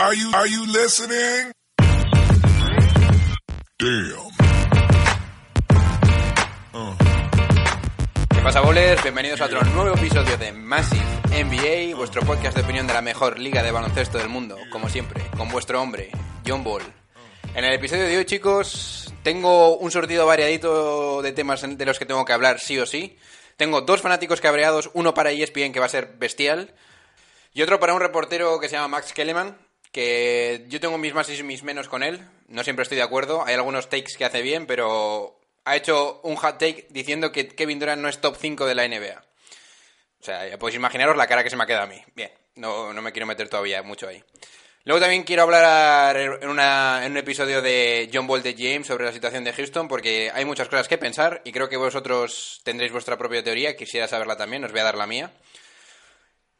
Are 0.00 0.14
you, 0.14 0.30
are 0.32 0.46
you 0.46 0.64
listening? 0.64 1.50
Damn. 3.80 4.30
¿Qué 8.32 8.40
pasa, 8.44 8.60
bowlers? 8.60 9.02
Bienvenidos 9.02 9.40
a 9.40 9.46
otro 9.46 9.60
nuevo 9.74 9.96
episodio 9.96 10.36
de 10.36 10.52
Massive 10.52 11.02
NBA, 11.32 11.96
vuestro 11.96 12.22
podcast 12.22 12.56
de 12.56 12.62
opinión 12.62 12.86
de 12.86 12.94
la 12.94 13.02
mejor 13.02 13.40
liga 13.40 13.64
de 13.64 13.72
baloncesto 13.72 14.18
del 14.18 14.28
mundo, 14.28 14.56
como 14.70 14.88
siempre, 14.88 15.20
con 15.36 15.48
vuestro 15.48 15.82
hombre, 15.82 16.12
John 16.46 16.62
Ball. 16.62 16.84
En 17.56 17.64
el 17.64 17.72
episodio 17.72 18.04
de 18.04 18.18
hoy, 18.18 18.24
chicos, 18.24 19.12
tengo 19.24 19.78
un 19.78 19.90
sortido 19.90 20.26
variadito 20.26 21.22
de 21.22 21.32
temas 21.32 21.62
de 21.76 21.86
los 21.86 21.98
que 21.98 22.06
tengo 22.06 22.24
que 22.24 22.32
hablar 22.32 22.60
sí 22.60 22.78
o 22.78 22.86
sí. 22.86 23.18
Tengo 23.56 23.80
dos 23.80 24.00
fanáticos 24.00 24.40
cabreados, 24.40 24.90
uno 24.94 25.12
para 25.12 25.32
ESPN 25.32 25.72
que 25.72 25.80
va 25.80 25.86
a 25.86 25.88
ser 25.88 26.14
bestial, 26.18 26.72
y 27.52 27.62
otro 27.62 27.80
para 27.80 27.94
un 27.94 28.00
reportero 28.00 28.60
que 28.60 28.68
se 28.68 28.76
llama 28.76 28.86
Max 28.86 29.12
Kellerman, 29.12 29.58
que 29.92 30.64
yo 30.68 30.80
tengo 30.80 30.98
mis 30.98 31.14
más 31.14 31.28
y 31.30 31.42
mis 31.42 31.62
menos 31.62 31.88
con 31.88 32.02
él. 32.02 32.20
No 32.48 32.62
siempre 32.64 32.82
estoy 32.82 32.96
de 32.96 33.02
acuerdo. 33.04 33.44
Hay 33.46 33.54
algunos 33.54 33.88
takes 33.88 34.14
que 34.16 34.24
hace 34.24 34.42
bien, 34.42 34.66
pero 34.66 35.38
ha 35.64 35.76
hecho 35.76 36.20
un 36.22 36.36
hot 36.36 36.58
take 36.58 36.86
diciendo 36.90 37.32
que 37.32 37.48
Kevin 37.48 37.78
Durant 37.78 38.00
no 38.02 38.08
es 38.08 38.20
top 38.20 38.36
5 38.40 38.66
de 38.66 38.74
la 38.74 38.86
NBA. 38.88 39.22
O 40.20 40.24
sea, 40.24 40.58
podéis 40.58 40.76
imaginaros 40.76 41.16
la 41.16 41.26
cara 41.26 41.44
que 41.44 41.50
se 41.50 41.56
me 41.56 41.64
ha 41.64 41.66
quedado 41.66 41.84
a 41.84 41.88
mí. 41.88 42.02
Bien, 42.14 42.30
no, 42.56 42.92
no 42.92 43.02
me 43.02 43.12
quiero 43.12 43.26
meter 43.26 43.48
todavía 43.48 43.82
mucho 43.82 44.08
ahí. 44.08 44.22
Luego 44.84 45.00
también 45.00 45.22
quiero 45.24 45.42
hablar 45.42 46.16
en, 46.16 46.48
una- 46.48 47.02
en 47.04 47.12
un 47.12 47.18
episodio 47.18 47.60
de 47.60 48.08
John 48.12 48.26
Ball 48.26 48.42
de 48.42 48.54
James 48.56 48.86
sobre 48.86 49.04
la 49.04 49.12
situación 49.12 49.44
de 49.44 49.52
Houston, 49.52 49.86
porque 49.86 50.30
hay 50.32 50.44
muchas 50.46 50.68
cosas 50.68 50.88
que 50.88 50.96
pensar 50.96 51.42
y 51.44 51.52
creo 51.52 51.68
que 51.68 51.76
vosotros 51.76 52.60
tendréis 52.64 52.90
vuestra 52.92 53.18
propia 53.18 53.44
teoría. 53.44 53.76
Quisiera 53.76 54.08
saberla 54.08 54.36
también, 54.36 54.64
os 54.64 54.70
voy 54.72 54.80
a 54.80 54.84
dar 54.84 54.96
la 54.96 55.06
mía. 55.06 55.30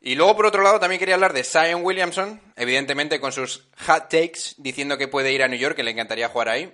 Y 0.00 0.14
luego, 0.14 0.36
por 0.36 0.46
otro 0.46 0.62
lado, 0.62 0.78
también 0.78 0.98
quería 1.00 1.16
hablar 1.16 1.32
de 1.32 1.42
Zion 1.44 1.84
Williamson, 1.84 2.40
evidentemente 2.56 3.18
con 3.20 3.32
sus 3.32 3.68
hot 3.86 4.04
takes, 4.08 4.54
diciendo 4.56 4.96
que 4.96 5.08
puede 5.08 5.32
ir 5.32 5.42
a 5.42 5.48
New 5.48 5.58
York, 5.58 5.74
que 5.74 5.82
le 5.82 5.90
encantaría 5.90 6.28
jugar 6.28 6.48
ahí. 6.50 6.72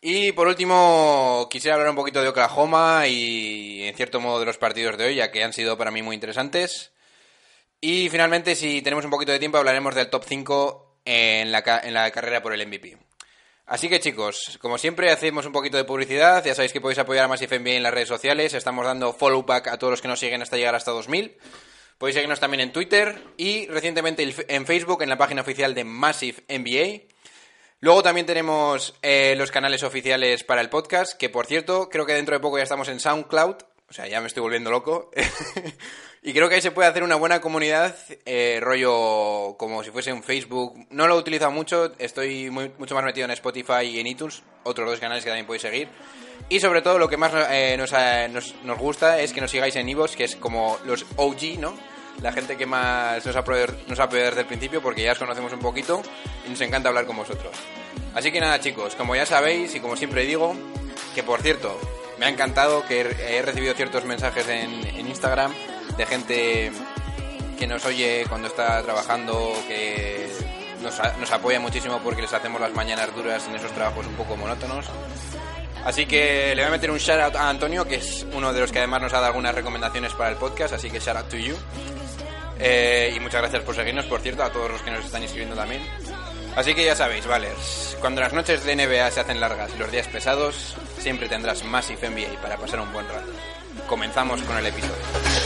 Y 0.00 0.32
por 0.32 0.46
último, 0.46 1.48
quisiera 1.50 1.74
hablar 1.74 1.90
un 1.90 1.96
poquito 1.96 2.22
de 2.22 2.28
Oklahoma 2.28 3.06
y, 3.08 3.82
en 3.84 3.96
cierto 3.96 4.20
modo, 4.20 4.38
de 4.40 4.46
los 4.46 4.58
partidos 4.58 4.96
de 4.96 5.06
hoy, 5.06 5.14
ya 5.16 5.30
que 5.32 5.42
han 5.42 5.52
sido 5.52 5.76
para 5.76 5.90
mí 5.90 6.02
muy 6.02 6.14
interesantes. 6.14 6.92
Y 7.80 8.08
finalmente, 8.08 8.54
si 8.54 8.82
tenemos 8.82 9.04
un 9.04 9.10
poquito 9.10 9.32
de 9.32 9.38
tiempo, 9.38 9.58
hablaremos 9.58 9.94
del 9.94 10.10
top 10.10 10.24
5 10.26 11.00
en 11.04 11.50
la, 11.52 11.62
ca- 11.62 11.80
en 11.82 11.94
la 11.94 12.10
carrera 12.10 12.42
por 12.42 12.52
el 12.52 12.66
MVP. 12.66 12.96
Así 13.68 13.90
que 13.90 14.00
chicos, 14.00 14.58
como 14.62 14.78
siempre 14.78 15.10
hacemos 15.10 15.44
un 15.44 15.52
poquito 15.52 15.76
de 15.76 15.84
publicidad, 15.84 16.42
ya 16.42 16.54
sabéis 16.54 16.72
que 16.72 16.80
podéis 16.80 17.00
apoyar 17.00 17.26
a 17.26 17.28
Massive 17.28 17.58
NBA 17.58 17.72
en 17.72 17.82
las 17.82 17.92
redes 17.92 18.08
sociales, 18.08 18.54
estamos 18.54 18.86
dando 18.86 19.12
follow 19.12 19.42
back 19.44 19.68
a 19.68 19.76
todos 19.76 19.90
los 19.90 20.00
que 20.00 20.08
nos 20.08 20.18
siguen 20.18 20.40
hasta 20.40 20.56
llegar 20.56 20.74
hasta 20.74 20.90
2000. 20.90 21.36
Podéis 21.98 22.14
seguirnos 22.14 22.40
también 22.40 22.62
en 22.62 22.72
Twitter 22.72 23.22
y 23.36 23.66
recientemente 23.66 24.26
en 24.48 24.64
Facebook 24.64 25.02
en 25.02 25.10
la 25.10 25.18
página 25.18 25.42
oficial 25.42 25.74
de 25.74 25.84
Massive 25.84 26.44
NBA. 26.48 27.12
Luego 27.80 28.02
también 28.02 28.24
tenemos 28.24 28.94
eh, 29.02 29.34
los 29.36 29.50
canales 29.50 29.82
oficiales 29.82 30.44
para 30.44 30.62
el 30.62 30.70
podcast, 30.70 31.18
que 31.18 31.28
por 31.28 31.44
cierto, 31.44 31.90
creo 31.90 32.06
que 32.06 32.14
dentro 32.14 32.34
de 32.34 32.40
poco 32.40 32.56
ya 32.56 32.62
estamos 32.62 32.88
en 32.88 33.00
SoundCloud, 33.00 33.56
o 33.90 33.92
sea, 33.92 34.06
ya 34.06 34.22
me 34.22 34.28
estoy 34.28 34.40
volviendo 34.40 34.70
loco. 34.70 35.10
y 36.22 36.32
creo 36.32 36.48
que 36.48 36.56
ahí 36.56 36.60
se 36.60 36.70
puede 36.72 36.88
hacer 36.88 37.02
una 37.02 37.16
buena 37.16 37.40
comunidad, 37.40 37.94
eh, 38.26 38.58
rollo 38.60 39.56
como 39.58 39.82
si 39.84 39.90
fuese 39.90 40.12
un 40.12 40.22
Facebook. 40.22 40.86
No 40.90 41.06
lo 41.06 41.14
he 41.16 41.18
utilizado 41.18 41.50
mucho, 41.50 41.92
estoy 41.98 42.50
mucho 42.50 42.94
más 42.94 43.04
metido 43.04 43.24
en 43.24 43.30
Spotify 43.32 43.84
y 43.84 44.00
en 44.00 44.06
iTunes, 44.06 44.42
otros 44.64 44.88
dos 44.90 45.00
canales 45.00 45.22
que 45.24 45.30
también 45.30 45.46
podéis 45.46 45.62
seguir. 45.62 45.88
Y 46.48 46.60
sobre 46.60 46.82
todo 46.82 46.98
lo 46.98 47.08
que 47.08 47.16
más 47.16 47.32
eh, 47.50 47.76
nos, 47.78 47.92
eh, 47.92 48.28
nos- 48.30 48.54
nos 48.64 48.78
gusta 48.78 49.20
es 49.20 49.32
que 49.32 49.40
nos 49.40 49.50
sigáis 49.50 49.76
en 49.76 49.88
Ivos, 49.88 50.16
que 50.16 50.24
es 50.24 50.36
como 50.36 50.78
los 50.86 51.04
OG, 51.16 51.58
¿no? 51.58 51.74
La 52.22 52.32
gente 52.32 52.56
que 52.56 52.66
más 52.66 53.24
nos 53.24 53.36
ha 53.36 53.40
apoyado, 53.40 53.74
nos 53.86 53.98
desde 54.10 54.40
el 54.40 54.46
principio 54.46 54.82
porque 54.82 55.02
ya 55.02 55.12
os 55.12 55.18
conocemos 55.18 55.52
un 55.52 55.60
poquito 55.60 56.02
y 56.46 56.50
nos 56.50 56.60
encanta 56.60 56.88
hablar 56.88 57.06
con 57.06 57.16
vosotros. 57.16 57.54
Así 58.14 58.32
que 58.32 58.40
nada 58.40 58.58
chicos, 58.58 58.96
como 58.96 59.14
ya 59.14 59.24
sabéis 59.24 59.74
y 59.76 59.80
como 59.80 59.96
siempre 59.96 60.26
digo, 60.26 60.56
que 61.14 61.22
por 61.22 61.42
cierto, 61.42 61.78
me 62.18 62.26
ha 62.26 62.28
encantado 62.28 62.84
que 62.86 63.02
he 63.02 63.42
recibido 63.42 63.72
ciertos 63.74 64.04
mensajes 64.04 64.48
en, 64.48 64.84
en 64.84 65.06
Instagram 65.06 65.54
de 65.96 66.06
gente 66.06 66.72
que 67.58 67.66
nos 67.66 67.84
oye 67.84 68.24
cuando 68.28 68.48
está 68.48 68.82
trabajando, 68.82 69.52
que 69.66 70.28
nos, 70.82 71.00
nos 71.18 71.32
apoya 71.32 71.60
muchísimo 71.60 72.00
porque 72.02 72.22
les 72.22 72.32
hacemos 72.32 72.60
las 72.60 72.72
mañanas 72.72 73.14
duras 73.14 73.46
en 73.48 73.56
esos 73.56 73.72
trabajos 73.72 74.06
un 74.06 74.14
poco 74.14 74.36
monótonos. 74.36 74.86
Así 75.84 76.06
que 76.06 76.54
le 76.54 76.62
voy 76.62 76.68
a 76.68 76.70
meter 76.70 76.90
un 76.90 76.98
shout 76.98 77.20
out 77.20 77.36
a 77.36 77.48
Antonio, 77.48 77.86
que 77.86 77.96
es 77.96 78.26
uno 78.32 78.52
de 78.52 78.60
los 78.60 78.72
que 78.72 78.78
además 78.78 79.02
nos 79.02 79.12
ha 79.12 79.16
dado 79.16 79.28
algunas 79.28 79.54
recomendaciones 79.54 80.12
para 80.12 80.30
el 80.30 80.36
podcast, 80.36 80.74
así 80.74 80.90
que 80.90 81.00
shout 81.00 81.16
out 81.16 81.28
to 81.28 81.36
you. 81.36 81.56
Eh, 82.60 83.12
y 83.14 83.20
muchas 83.20 83.40
gracias 83.40 83.62
por 83.62 83.74
seguirnos, 83.74 84.06
por 84.06 84.20
cierto, 84.20 84.42
a 84.42 84.50
todos 84.50 84.70
los 84.70 84.82
que 84.82 84.90
nos 84.90 85.04
están 85.04 85.22
inscribiendo 85.22 85.56
también. 85.56 85.82
Así 86.56 86.74
que 86.74 86.84
ya 86.84 86.96
sabéis, 86.96 87.26
Valers, 87.26 87.96
cuando 88.00 88.20
las 88.20 88.32
noches 88.32 88.64
de 88.64 88.74
NBA 88.74 89.10
se 89.12 89.20
hacen 89.20 89.40
largas 89.40 89.70
y 89.74 89.78
los 89.78 89.90
días 89.92 90.08
pesados, 90.08 90.76
siempre 90.98 91.28
tendrás 91.28 91.64
Massive 91.64 92.10
NBA 92.10 92.42
para 92.42 92.56
pasar 92.56 92.80
un 92.80 92.92
buen 92.92 93.06
rato. 93.06 93.30
Comenzamos 93.86 94.42
con 94.42 94.58
el 94.58 94.66
episodio. 94.66 95.37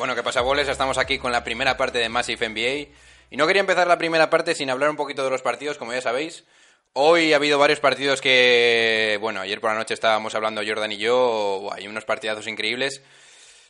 Bueno, 0.00 0.14
¿qué 0.14 0.22
pasa, 0.22 0.40
boles? 0.40 0.66
Estamos 0.66 0.96
aquí 0.96 1.18
con 1.18 1.30
la 1.30 1.44
primera 1.44 1.76
parte 1.76 1.98
de 1.98 2.08
Massive 2.08 2.48
NBA. 2.48 2.88
Y 3.30 3.36
no 3.36 3.46
quería 3.46 3.60
empezar 3.60 3.86
la 3.86 3.98
primera 3.98 4.30
parte 4.30 4.54
sin 4.54 4.70
hablar 4.70 4.88
un 4.88 4.96
poquito 4.96 5.22
de 5.22 5.28
los 5.28 5.42
partidos, 5.42 5.76
como 5.76 5.92
ya 5.92 6.00
sabéis. 6.00 6.44
Hoy 6.92 7.32
ha 7.32 7.36
habido 7.36 7.58
varios 7.58 7.78
partidos 7.78 8.20
que, 8.20 9.16
bueno, 9.20 9.40
ayer 9.40 9.60
por 9.60 9.70
la 9.70 9.76
noche 9.78 9.94
estábamos 9.94 10.34
hablando 10.34 10.62
Jordan 10.66 10.90
y 10.92 10.96
yo, 10.98 11.70
hay 11.72 11.86
unos 11.86 12.04
partidazos 12.04 12.48
increíbles. 12.48 13.02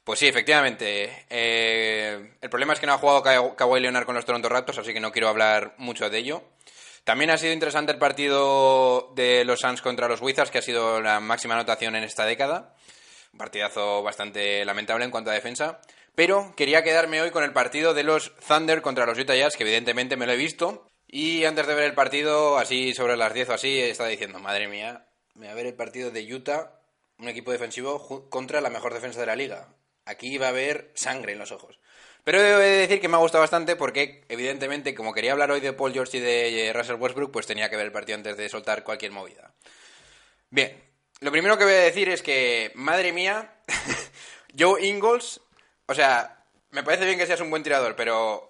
Pues 0.05 0.19
sí, 0.19 0.27
efectivamente. 0.27 1.27
eh, 1.29 2.33
el 2.41 2.51
problema 2.51 2.73
es 2.73 2.81
que 2.81 2.87
no 2.87 2.95
ha 2.95 2.99
jugado 2.99 3.23
Ka- 3.23 3.55
Kawhi 3.57 3.81
Leonard 3.81 4.07
con 4.07 4.15
los 4.15 4.25
Toronto 4.25 4.49
Raptors, 4.49 4.79
así 4.79 4.95
que 4.95 5.01
no 5.01 5.13
quiero 5.13 5.29
hablar 5.29 5.75
mucho 5.77 6.09
de 6.09 6.19
ello. 6.19 6.43
También 7.05 7.31
ha 7.31 7.37
sido 7.37 7.53
interesante 7.53 7.93
el 7.93 7.99
partido 7.99 9.13
de 9.15 9.45
los 9.45 9.61
Suns 9.61 9.83
contra 9.83 10.09
los 10.09 10.23
Wizards, 10.23 10.51
que 10.51 10.59
ha 10.59 10.63
sido 10.63 11.01
la 11.03 11.21
máxima 11.21 11.55
anotación 11.55 11.97
en 11.97 12.05
esta 12.05 12.25
década. 12.25 12.75
Un 13.35 13.39
partidazo 13.39 14.03
bastante 14.03 14.65
lamentable 14.65 15.05
en 15.05 15.11
cuanto 15.11 15.31
a 15.31 15.35
defensa. 15.35 15.81
Pero 16.15 16.55
quería 16.57 16.83
quedarme 16.83 17.21
hoy 17.21 17.31
con 17.31 17.45
el 17.45 17.53
partido 17.53 17.93
de 17.95 18.03
los 18.03 18.35
Thunder 18.49 18.81
contra 18.83 19.07
los 19.07 19.19
Utah 19.19 19.37
Jazz, 19.37 19.57
que 19.57 19.63
evidentemente 19.65 20.17
me 20.17 20.27
lo 20.27 20.33
he 20.33 20.37
visto. 20.37 20.90
Y 21.13 21.45
antes 21.45 21.67
de 21.67 21.75
ver 21.75 21.87
el 21.87 21.95
partido, 21.95 22.57
así 22.57 22.95
sobre 22.95 23.17
las 23.17 23.35
10 23.35 23.49
o 23.49 23.55
así, 23.55 23.81
estaba 23.81 24.09
diciendo, 24.09 24.39
madre 24.39 24.69
mía, 24.69 25.07
me 25.35 25.47
voy 25.47 25.53
a 25.53 25.55
ver 25.55 25.67
el 25.67 25.75
partido 25.75 26.13
de 26.13 26.33
Utah, 26.33 26.79
un 27.19 27.29
equipo 27.29 27.51
defensivo 27.51 28.31
contra 28.31 28.61
la 28.61 28.71
mejor 28.71 28.95
defensa 28.95 29.19
de 29.19 29.27
la 29.27 29.35
liga. 29.35 29.75
Aquí 30.05 30.39
va 30.39 30.47
a 30.47 30.51
haber 30.51 30.93
sangre 30.95 31.33
en 31.33 31.41
los 31.41 31.51
ojos. 31.51 31.81
Pero 32.23 32.39
he 32.39 32.43
de 32.43 32.77
decir 32.77 33.01
que 33.01 33.09
me 33.09 33.17
ha 33.17 33.21
gustado 33.21 33.43
bastante 33.43 33.75
porque, 33.75 34.25
evidentemente, 34.29 34.95
como 34.95 35.13
quería 35.13 35.33
hablar 35.33 35.51
hoy 35.51 35.59
de 35.59 35.73
Paul 35.73 35.93
George 35.93 36.19
y 36.19 36.21
de 36.21 36.69
eh, 36.69 36.73
Russell 36.73 37.01
Westbrook, 37.01 37.33
pues 37.33 37.47
tenía 37.47 37.69
que 37.69 37.77
ver 37.77 37.87
el 37.87 37.93
partido 37.93 38.17
antes 38.17 38.37
de 38.37 38.49
soltar 38.49 38.85
cualquier 38.85 39.11
movida. 39.11 39.53
Bien, 40.49 40.81
lo 41.19 41.33
primero 41.33 41.59
que 41.59 41.65
voy 41.65 41.73
a 41.73 41.79
decir 41.79 42.09
es 42.09 42.23
que, 42.23 42.71
madre 42.77 43.13
mía, 43.13 43.53
Joe 44.59 44.87
Ingles, 44.87 45.41
o 45.87 45.95
sea, 45.95 46.45
me 46.71 46.85
parece 46.85 47.05
bien 47.05 47.19
que 47.19 47.27
seas 47.27 47.41
un 47.41 47.51
buen 47.51 47.65
tirador, 47.65 47.97
pero, 47.97 48.50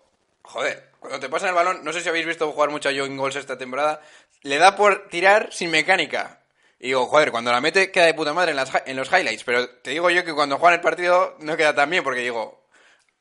joder, 0.50 0.90
cuando 0.98 1.20
te 1.20 1.28
pasan 1.28 1.50
el 1.50 1.54
balón, 1.54 1.84
no 1.84 1.92
sé 1.92 2.00
si 2.00 2.08
habéis 2.08 2.26
visto 2.26 2.50
jugar 2.52 2.70
mucho 2.70 2.88
a 2.88 2.92
Joe 2.92 3.06
Ingles 3.06 3.36
esta 3.36 3.56
temporada, 3.56 4.00
le 4.42 4.58
da 4.58 4.76
por 4.76 5.08
tirar 5.08 5.52
sin 5.52 5.70
mecánica. 5.70 6.40
Y 6.78 6.88
digo, 6.88 7.06
joder, 7.06 7.30
cuando 7.30 7.52
la 7.52 7.60
mete 7.60 7.90
queda 7.90 8.06
de 8.06 8.14
puta 8.14 8.32
madre 8.32 8.50
en, 8.52 8.56
las 8.56 8.70
en 8.86 8.96
los 8.96 9.08
highlights, 9.12 9.44
pero 9.44 9.68
te 9.68 9.90
digo 9.90 10.10
yo 10.10 10.24
que 10.24 10.34
cuando 10.34 10.58
juegan 10.58 10.78
el 10.78 10.80
partido 10.80 11.36
no 11.40 11.56
queda 11.56 11.74
tan 11.74 11.90
bien, 11.90 12.02
porque 12.02 12.20
digo, 12.20 12.66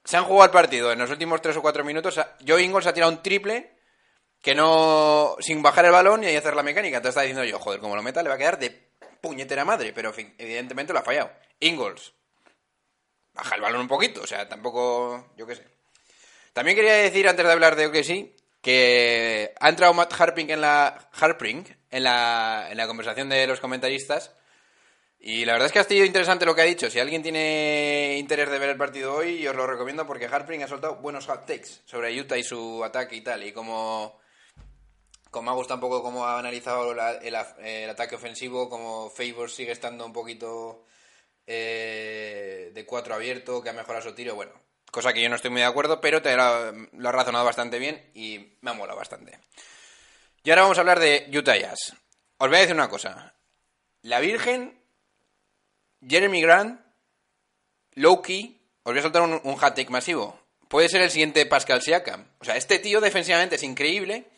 se 0.04 0.18
han 0.18 0.24
jugado 0.24 0.46
el 0.46 0.52
partido 0.52 0.92
en 0.92 1.00
los 1.00 1.10
últimos 1.10 1.42
3 1.42 1.58
o 1.58 1.62
4 1.62 1.84
minutos, 1.84 2.20
Joe 2.46 2.64
Ingles 2.64 2.88
ha 2.88 2.94
tirado 2.94 3.12
un 3.12 3.22
triple 3.22 3.78
que 4.42 4.56
no. 4.56 5.36
sin 5.40 5.62
bajar 5.62 5.86
el 5.86 5.92
balón 5.92 6.24
y 6.24 6.36
hacer 6.36 6.56
la 6.56 6.64
mecánica. 6.64 7.02
Te 7.02 7.10
está 7.10 7.22
diciendo 7.22 7.44
yo, 7.44 7.60
joder, 7.60 7.80
como 7.80 7.96
lo 7.96 8.02
meta 8.02 8.24
le 8.24 8.30
va 8.30 8.36
a 8.36 8.38
quedar 8.38 8.60
de 8.60 8.90
puñetera 9.22 9.66
madre, 9.66 9.92
pero 9.94 10.14
evidentemente 10.16 10.94
lo 10.94 11.00
ha 11.00 11.04
fallado. 11.04 11.32
Ingles. 11.60 12.14
baja 13.34 13.56
el 13.56 13.62
balón 13.62 13.82
un 13.82 13.88
poquito, 13.88 14.22
o 14.22 14.28
sea, 14.28 14.48
tampoco, 14.48 15.34
yo 15.36 15.46
qué 15.46 15.56
sé. 15.56 15.79
También 16.54 16.76
quería 16.76 16.94
decir, 16.94 17.28
antes 17.28 17.46
de 17.46 17.52
hablar 17.52 17.76
de 17.76 17.88
OKC, 17.88 18.36
que 18.62 19.54
ha 19.60 19.70
entrado 19.70 19.94
Matt 19.94 20.14
Harpring 20.20 20.50
en 20.50 20.62
la, 20.62 21.10
Harpring 21.14 21.66
en 21.92 22.04
la, 22.04 22.68
en 22.70 22.78
la 22.78 22.88
conversación 22.88 23.30
de 23.30 23.48
los 23.48 23.60
comentaristas 23.60 24.34
y 25.22 25.44
la 25.44 25.54
verdad 25.54 25.66
es 25.66 25.74
que 25.74 25.80
ha 25.80 25.84
sido 25.84 26.06
interesante 26.06 26.46
lo 26.46 26.56
que 26.56 26.62
ha 26.62 26.66
dicho. 26.66 26.90
Si 26.90 26.98
alguien 26.98 27.22
tiene 27.22 28.16
interés 28.18 28.50
de 28.50 28.58
ver 28.58 28.70
el 28.70 28.78
partido 28.78 29.16
hoy, 29.16 29.46
os 29.46 29.56
lo 29.56 29.68
recomiendo 29.68 30.08
porque 30.08 30.28
Harpring 30.28 30.64
ha 30.64 30.68
soltado 30.68 30.96
buenos 30.96 31.26
hot 31.26 31.46
takes 31.46 31.82
sobre 31.86 32.18
Utah 32.18 32.38
y 32.38 32.44
su 32.44 32.82
ataque 32.86 33.18
y 33.18 33.22
tal. 33.22 33.44
Y 33.44 33.52
como, 33.52 34.18
como 35.30 35.52
ha 35.52 35.56
gustado 35.56 35.76
un 35.76 35.82
poco 35.82 36.02
cómo 36.02 36.26
ha 36.26 36.40
analizado 36.40 36.94
el 36.94 37.90
ataque 37.90 38.16
ofensivo, 38.16 38.70
como 38.70 39.10
Favors 39.10 39.54
sigue 39.54 39.74
estando 39.74 40.06
un 40.06 40.14
poquito 40.14 40.86
eh, 41.46 42.72
de 42.74 42.86
cuatro 42.86 43.14
abierto, 43.14 43.62
que 43.62 43.72
ha 43.72 43.74
mejorado 43.74 44.10
su 44.10 44.16
tiro, 44.16 44.36
bueno, 44.36 44.54
cosa 44.92 45.14
que 45.14 45.22
yo 45.22 45.30
no 45.30 45.36
estoy 45.36 45.52
muy 45.52 45.62
de 45.62 45.68
acuerdo, 45.68 46.02
pero 46.02 46.22
te 46.22 46.36
lo, 46.36 46.72
lo 46.72 47.10
ha 47.10 47.12
razonado 47.12 47.46
bastante 47.46 47.80
bien 47.80 48.12
y 48.14 48.58
me 48.62 48.72
ha 48.72 48.74
molado 48.74 48.98
bastante. 48.98 49.40
Y 50.44 50.50
ahora 50.50 50.64
vamos 50.64 50.78
a 50.78 50.82
hablar 50.82 51.00
de 51.00 51.30
Utah 51.34 51.58
Jazz. 51.58 51.94
Os 52.38 52.48
voy 52.48 52.58
a 52.58 52.62
decir 52.62 52.76
una 52.76 52.90
cosa. 52.90 53.36
La 54.02 54.20
Virgen 54.20 54.80
Jeremy 56.08 56.42
Grant, 56.42 56.80
Loki, 57.96 58.62
os 58.84 58.94
voy 58.94 59.00
a 59.00 59.04
soltar 59.04 59.22
un, 59.22 59.40
un 59.44 59.58
hat 59.60 59.76
take 59.76 59.90
masivo. 59.90 60.40
Puede 60.68 60.88
ser 60.88 61.02
el 61.02 61.10
siguiente 61.10 61.46
Pascal 61.46 61.82
Siakam. 61.82 62.26
O 62.40 62.46
sea, 62.46 62.56
este 62.56 62.80
tío 62.80 63.02
defensivamente 63.02 63.56
es 63.56 63.64
increíble. 63.64 64.30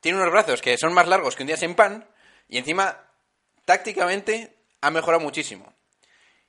Tiene 0.00 0.18
unos 0.18 0.32
brazos 0.32 0.62
que 0.62 0.76
son 0.78 0.92
más 0.92 1.06
largos 1.06 1.36
que 1.36 1.42
un 1.42 1.48
día 1.48 1.56
sin 1.56 1.74
pan. 1.74 2.08
Y 2.48 2.58
encima, 2.58 2.98
tácticamente, 3.64 4.56
ha 4.80 4.90
mejorado 4.90 5.22
muchísimo. 5.22 5.72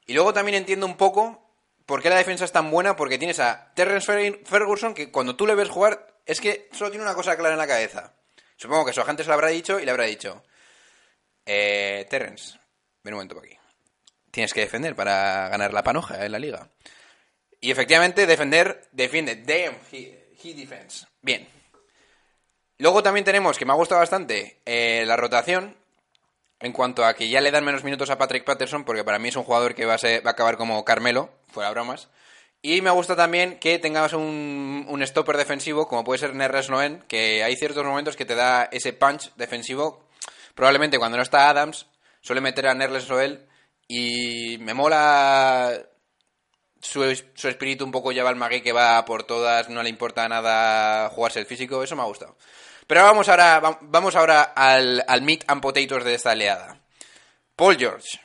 Y 0.05 0.13
luego 0.13 0.33
también 0.33 0.55
entiendo 0.55 0.85
un 0.85 0.97
poco 0.97 1.46
por 1.87 2.03
qué 2.03 2.11
la 2.11 2.17
defensa 2.17 2.45
es 2.45 2.51
tan 2.51 2.69
buena. 2.69 2.95
Porque 2.95 3.17
tienes 3.17 3.39
a 3.39 3.73
Terrence 3.73 4.11
Fer- 4.11 4.45
Ferguson 4.45 4.93
que 4.93 5.09
cuando 5.11 5.35
tú 5.35 5.47
le 5.47 5.55
ves 5.55 5.69
jugar, 5.69 6.15
es 6.27 6.39
que 6.39 6.69
solo 6.71 6.91
tiene 6.91 7.03
una 7.03 7.15
cosa 7.15 7.35
clara 7.35 7.55
en 7.55 7.59
la 7.59 7.65
cabeza. 7.67 8.13
Supongo 8.55 8.85
que 8.85 8.93
su 8.93 9.01
agente 9.01 9.23
se 9.23 9.29
lo 9.29 9.33
habrá 9.33 9.47
dicho 9.47 9.79
y 9.79 9.85
le 9.85 9.89
habrá 9.89 10.03
dicho: 10.03 10.43
eh, 11.47 12.05
Terrence, 12.07 12.59
ven 13.03 13.15
un 13.15 13.17
momento 13.17 13.33
para 13.33 13.47
aquí 13.47 13.57
tienes 14.29 14.53
que 14.53 14.59
defender 14.61 14.95
para 14.95 15.49
ganar 15.49 15.73
la 15.73 15.81
panoja 15.81 16.23
en 16.23 16.31
la 16.31 16.37
liga. 16.37 16.69
Y 17.59 17.71
efectivamente, 17.71 18.27
defender, 18.27 18.87
defiende. 18.91 19.35
Damn, 19.35 19.75
he, 19.91 20.35
he 20.43 20.53
defends. 20.53 21.07
Bien. 21.23 21.47
Luego 22.77 23.01
también 23.01 23.25
tenemos, 23.25 23.57
que 23.57 23.65
me 23.65 23.71
ha 23.71 23.75
gustado 23.75 23.99
bastante, 23.99 24.61
eh, 24.65 25.05
la 25.07 25.15
rotación. 25.15 25.75
En 26.59 26.71
cuanto 26.71 27.03
a 27.03 27.15
que 27.15 27.29
ya 27.29 27.41
le 27.41 27.49
dan 27.49 27.65
menos 27.65 27.83
minutos 27.83 28.11
a 28.11 28.19
Patrick 28.19 28.43
Patterson, 28.43 28.83
porque 28.83 29.03
para 29.03 29.17
mí 29.17 29.29
es 29.29 29.35
un 29.35 29.43
jugador 29.43 29.73
que 29.73 29.85
va 29.85 29.95
a 29.95 30.29
acabar 30.29 30.57
como 30.57 30.85
Carmelo, 30.85 31.31
fuera 31.51 31.69
bromas. 31.71 32.09
Y 32.61 32.81
me 32.81 32.89
gusta 32.91 33.15
también 33.15 33.59
que 33.59 33.79
tengas 33.79 34.13
un, 34.13 34.85
un 34.89 35.05
stopper 35.05 35.37
defensivo, 35.37 35.87
como 35.87 36.03
puede 36.03 36.19
ser 36.19 36.33
Nerres 36.35 36.69
Noen, 36.69 37.03
que 37.07 37.43
hay 37.43 37.55
ciertos 37.55 37.85
momentos 37.85 38.15
que 38.15 38.25
te 38.25 38.35
da 38.35 38.63
ese 38.71 38.93
punch 38.93 39.31
defensivo. 39.35 40.07
Probablemente 40.55 40.97
cuando 40.97 41.17
no 41.17 41.23
está 41.23 41.49
Adams, 41.49 41.85
suele 42.21 42.41
meter 42.41 42.67
a 42.67 42.73
Nerles 42.73 43.07
Noel 43.09 43.47
y 43.87 44.57
me 44.59 44.73
mola 44.73 45.71
su, 46.81 47.03
su 47.35 47.47
espíritu 47.47 47.85
un 47.85 47.91
poco 47.91 48.11
lleva 48.11 48.29
al 48.29 48.35
Magui 48.35 48.61
que 48.61 48.71
va 48.73 49.05
por 49.05 49.23
todas, 49.23 49.69
no 49.69 49.83
le 49.83 49.89
importa 49.89 50.27
nada 50.27 51.09
jugarse 51.09 51.39
el 51.39 51.45
físico, 51.45 51.83
eso 51.83 51.95
me 51.95 52.01
ha 52.01 52.05
gustado. 52.05 52.37
Pero 52.87 53.03
vamos 53.03 53.29
ahora, 53.29 53.59
va- 53.59 53.77
vamos 53.81 54.15
ahora 54.15 54.41
al, 54.43 55.03
al 55.07 55.21
meat 55.21 55.43
and 55.47 55.61
potatoes 55.61 56.03
de 56.03 56.15
esta 56.15 56.31
oleada. 56.31 56.79
Paul 57.55 57.77
George. 57.77 58.19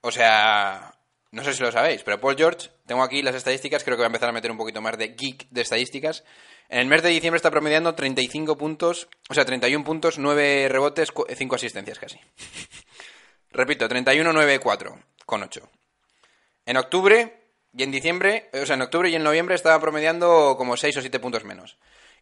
O 0.00 0.10
sea, 0.10 0.92
no 1.34 1.42
sé 1.42 1.52
si 1.52 1.62
lo 1.62 1.72
sabéis, 1.72 2.04
pero 2.04 2.20
Paul 2.20 2.36
George, 2.36 2.70
tengo 2.86 3.02
aquí 3.02 3.20
las 3.20 3.34
estadísticas, 3.34 3.82
creo 3.82 3.96
que 3.96 4.02
voy 4.02 4.04
a 4.04 4.06
empezar 4.06 4.28
a 4.28 4.32
meter 4.32 4.52
un 4.52 4.56
poquito 4.56 4.80
más 4.80 4.96
de 4.96 5.08
geek 5.08 5.48
de 5.50 5.62
estadísticas. 5.62 6.22
En 6.68 6.78
el 6.78 6.86
mes 6.86 7.02
de 7.02 7.08
diciembre 7.08 7.38
está 7.38 7.50
promediando 7.50 7.92
35 7.96 8.56
puntos, 8.56 9.08
o 9.28 9.34
sea, 9.34 9.44
31 9.44 9.84
puntos, 9.84 10.16
9 10.18 10.68
rebotes, 10.68 11.12
5 11.12 11.54
asistencias 11.56 11.98
casi. 11.98 12.20
Repito, 13.50 13.88
31-9-4 13.88 15.02
con 15.26 15.42
8. 15.42 15.68
En 16.66 16.76
octubre 16.76 17.48
y 17.76 17.82
en 17.82 17.90
diciembre, 17.90 18.48
o 18.52 18.64
sea, 18.64 18.76
en 18.76 18.82
octubre 18.82 19.10
y 19.10 19.16
en 19.16 19.24
noviembre 19.24 19.56
estaba 19.56 19.80
promediando 19.80 20.54
como 20.56 20.76
6 20.76 20.96
o 20.98 21.00
7 21.00 21.18
puntos 21.18 21.42
menos. 21.42 21.78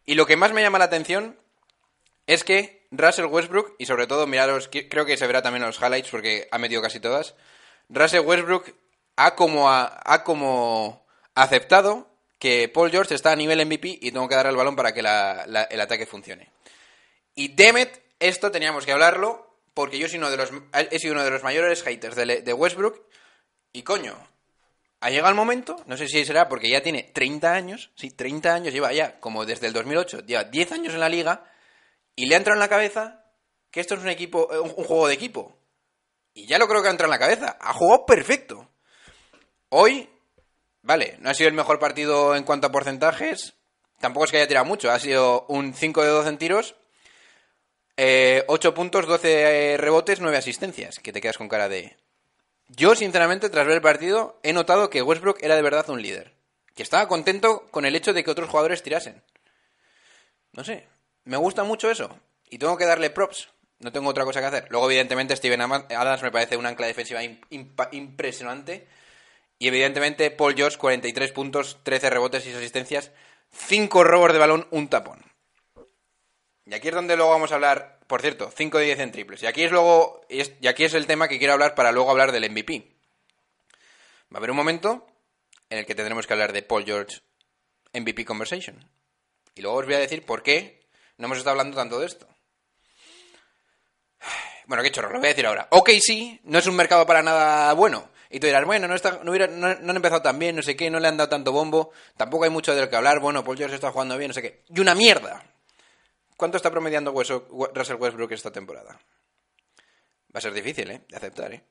Y 0.07 0.15
lo 0.15 0.25
que 0.25 0.37
más 0.37 0.53
me 0.53 0.63
llama 0.63 0.79
la 0.79 0.85
atención 0.85 1.37
es 2.25 2.43
que 2.43 2.87
Russell 2.89 3.25
Westbrook, 3.25 3.75
y 3.77 3.85
sobre 3.85 4.07
todo, 4.07 4.25
miraros, 4.25 4.71
creo 4.89 5.05
que 5.05 5.17
se 5.17 5.27
verá 5.27 5.43
también 5.43 5.65
los 5.65 5.79
highlights 5.79 6.09
porque 6.09 6.47
ha 6.49 6.57
metido 6.57 6.81
casi 6.81 6.99
todas, 6.99 7.35
Russell 7.89 8.25
Westbrook 8.25 8.73
ha 9.15 9.35
como, 9.35 9.69
ha, 9.69 10.01
ha 10.05 10.23
como 10.23 11.05
aceptado 11.35 12.13
que 12.43 12.67
Paul 12.67 12.91
George 12.91 13.15
está 13.15 13.31
a 13.31 13.37
nivel 13.37 13.65
MVP 13.65 13.99
y 14.01 14.11
tengo 14.11 14.27
que 14.27 14.35
dar 14.35 14.47
el 14.47 14.55
balón 14.57 14.75
para 14.75 14.93
que 14.93 14.99
el 14.99 15.81
ataque 15.81 16.05
funcione. 16.05 16.51
Y 17.35 17.55
Demet, 17.55 18.03
esto 18.19 18.51
teníamos 18.51 18.85
que 18.85 18.91
hablarlo, 18.91 19.55
porque 19.73 19.97
yo 19.97 20.09
soy 20.09 20.17
uno 20.17 20.29
de 20.29 20.35
los, 20.35 20.51
he 20.91 20.99
sido 20.99 21.13
uno 21.13 21.23
de 21.23 21.31
los 21.31 21.41
mayores 21.41 21.83
haters 21.83 22.17
de, 22.17 22.53
Westbrook. 22.53 23.01
Y 23.71 23.83
coño, 23.83 24.17
ha 24.99 25.09
llegado 25.09 25.29
el 25.29 25.35
momento, 25.35 25.77
no 25.85 25.95
sé 25.95 26.07
si 26.07 26.25
será 26.25 26.49
porque 26.49 26.69
ya 26.69 26.83
tiene 26.83 27.03
30 27.03 27.53
años, 27.53 27.91
sí, 27.95 28.11
30 28.11 28.53
años, 28.53 28.73
lleva 28.73 28.91
ya 28.91 29.21
como 29.21 29.45
desde 29.45 29.67
el 29.67 29.73
2008, 29.73 30.25
lleva 30.25 30.43
10 30.43 30.71
años 30.73 30.93
en 30.93 30.99
la 30.99 31.07
liga, 31.07 31.49
y 32.13 32.25
le 32.25 32.35
ha 32.35 32.39
entrado 32.39 32.57
en 32.57 32.59
la 32.59 32.67
cabeza 32.67 33.23
que 33.71 33.79
esto 33.79 33.95
es 33.95 34.01
un 34.01 34.09
equipo, 34.09 34.49
un, 34.61 34.73
un 34.75 34.83
juego 34.83 35.07
de 35.07 35.13
equipo. 35.13 35.57
Y 36.33 36.45
ya 36.45 36.59
lo 36.59 36.67
creo 36.67 36.81
que 36.81 36.89
ha 36.89 36.91
entrado 36.91 37.11
en 37.11 37.19
la 37.19 37.25
cabeza, 37.25 37.57
ha 37.59 37.71
jugado 37.71 38.05
perfecto. 38.05 38.69
Hoy, 39.75 40.07
vale, 40.83 41.17
no 41.19 41.31
ha 41.31 41.33
sido 41.33 41.47
el 41.47 41.55
mejor 41.55 41.79
partido 41.79 42.35
en 42.35 42.43
cuanto 42.43 42.67
a 42.67 42.71
porcentajes, 42.71 43.55
tampoco 43.99 44.25
es 44.25 44.29
que 44.29 44.37
haya 44.37 44.47
tirado 44.47 44.67
mucho, 44.67 44.91
ha 44.91 44.99
sido 44.99 45.47
un 45.47 45.73
5 45.73 46.03
de 46.03 46.09
12 46.09 46.29
en 46.29 46.37
tiros, 46.37 46.75
eh, 47.97 48.43
8 48.49 48.75
puntos, 48.75 49.07
12 49.07 49.77
rebotes, 49.79 50.19
9 50.19 50.37
asistencias, 50.37 50.99
que 50.99 51.11
te 51.11 51.21
quedas 51.21 51.39
con 51.39 51.49
cara 51.49 51.69
de... 51.69 51.97
Yo, 52.67 52.93
sinceramente, 52.93 53.49
tras 53.49 53.65
ver 53.65 53.77
el 53.77 53.81
partido, 53.81 54.39
he 54.43 54.53
notado 54.53 54.91
que 54.91 55.01
Westbrook 55.01 55.39
era 55.41 55.55
de 55.55 55.63
verdad 55.63 55.89
un 55.89 56.03
líder. 56.03 56.35
Que 56.75 56.83
estaba 56.83 57.07
contento 57.07 57.65
con 57.71 57.85
el 57.85 57.95
hecho 57.95 58.13
de 58.13 58.23
que 58.23 58.29
otros 58.29 58.49
jugadores 58.49 58.83
tirasen. 58.83 59.23
No 60.51 60.63
sé, 60.63 60.85
me 61.23 61.37
gusta 61.37 61.63
mucho 61.63 61.89
eso. 61.89 62.15
Y 62.47 62.59
tengo 62.59 62.77
que 62.77 62.85
darle 62.85 63.09
props. 63.09 63.49
No 63.79 63.91
tengo 63.91 64.11
otra 64.11 64.23
cosa 64.23 64.39
que 64.39 64.45
hacer. 64.45 64.67
Luego, 64.69 64.85
evidentemente, 64.85 65.35
Steven 65.35 65.61
Adams 65.61 66.21
me 66.21 66.31
parece 66.31 66.57
un 66.57 66.67
ancla 66.67 66.85
defensiva 66.85 67.21
impresionante. 67.91 68.87
Y 69.59 69.67
evidentemente, 69.67 70.31
Paul 70.31 70.55
George, 70.55 70.77
43 70.77 71.31
puntos, 71.31 71.79
13 71.83 72.09
rebotes 72.09 72.45
y 72.45 72.53
asistencias, 72.53 73.11
5 73.51 74.03
robos 74.03 74.33
de 74.33 74.39
balón, 74.39 74.67
un 74.71 74.89
tapón. 74.89 75.23
Y 76.65 76.73
aquí 76.73 76.87
es 76.87 76.95
donde 76.95 77.15
luego 77.15 77.31
vamos 77.31 77.51
a 77.51 77.55
hablar, 77.55 77.99
por 78.07 78.21
cierto, 78.21 78.51
5 78.55 78.77
de 78.77 78.85
10 78.85 78.99
en 78.99 79.11
triples. 79.11 79.43
Y 79.43 79.47
aquí 79.47 79.63
es 79.63 79.71
luego 79.71 80.21
y, 80.29 80.41
aquí 80.67 80.85
es 80.85 80.93
el 80.93 81.07
tema 81.07 81.27
que 81.27 81.37
quiero 81.37 81.53
hablar 81.53 81.75
para 81.75 81.91
luego 81.91 82.11
hablar 82.11 82.31
del 82.31 82.49
MVP. 82.49 82.89
Va 84.33 84.35
a 84.35 84.37
haber 84.37 84.51
un 84.51 84.57
momento 84.57 85.05
en 85.69 85.79
el 85.79 85.85
que 85.85 85.95
tendremos 85.95 86.25
que 86.25 86.33
hablar 86.33 86.53
de 86.53 86.63
Paul 86.63 86.85
George 86.85 87.19
MVP 87.93 88.25
Conversation. 88.25 88.89
Y 89.55 89.61
luego 89.61 89.77
os 89.77 89.85
voy 89.85 89.95
a 89.95 89.99
decir 89.99 90.25
por 90.25 90.41
qué 90.41 90.87
no 91.17 91.25
hemos 91.25 91.37
estado 91.37 91.51
hablando 91.51 91.77
tanto 91.77 91.99
de 91.99 92.07
esto. 92.07 92.27
Bueno, 94.65 94.81
qué 94.81 94.91
chorro, 94.91 95.09
lo 95.11 95.19
voy 95.19 95.27
a 95.27 95.29
decir 95.29 95.45
ahora. 95.45 95.67
Ok, 95.71 95.89
sí, 95.99 96.39
no 96.43 96.57
es 96.57 96.67
un 96.67 96.75
mercado 96.77 97.05
para 97.05 97.21
nada 97.21 97.73
bueno. 97.73 98.09
Y 98.35 98.39
tú 98.39 98.47
dirás, 98.47 98.65
bueno, 98.65 98.87
no, 98.87 98.95
está, 98.95 99.19
no, 99.23 99.29
hubiera- 99.29 99.45
no- 99.45 99.75
no 99.75 99.89
han 99.91 99.95
empezado 99.95 100.23
tan 100.23 100.39
bien, 100.39 100.55
no 100.55 100.63
sé 100.63 100.75
qué, 100.75 100.89
no 100.89 100.99
le 100.99 101.07
han 101.07 101.17
dado 101.17 101.29
tanto 101.29 101.51
bombo, 101.51 101.91
tampoco 102.17 102.45
hay 102.45 102.49
mucho 102.49 102.73
del 102.73 102.89
que 102.89 102.95
hablar, 102.95 103.19
bueno, 103.19 103.43
Paul 103.43 103.57
George 103.57 103.75
está 103.75 103.91
jugando 103.91 104.17
bien, 104.17 104.29
no 104.29 104.33
sé 104.33 104.41
qué. 104.41 104.63
Y 104.69 104.79
una 104.79 104.95
mierda. 104.95 105.45
¿Cuánto 106.35 106.57
está 106.57 106.71
promediando 106.71 107.11
Russell 107.13 107.95
Westbrook 107.99 108.31
esta 108.31 108.51
temporada? 108.51 108.99
Va 110.35 110.39
a 110.39 110.41
ser 110.41 110.51
difícil, 110.51 110.89
¿eh? 110.89 111.05
De 111.07 111.15
aceptar, 111.15 111.53
¿eh? 111.53 111.63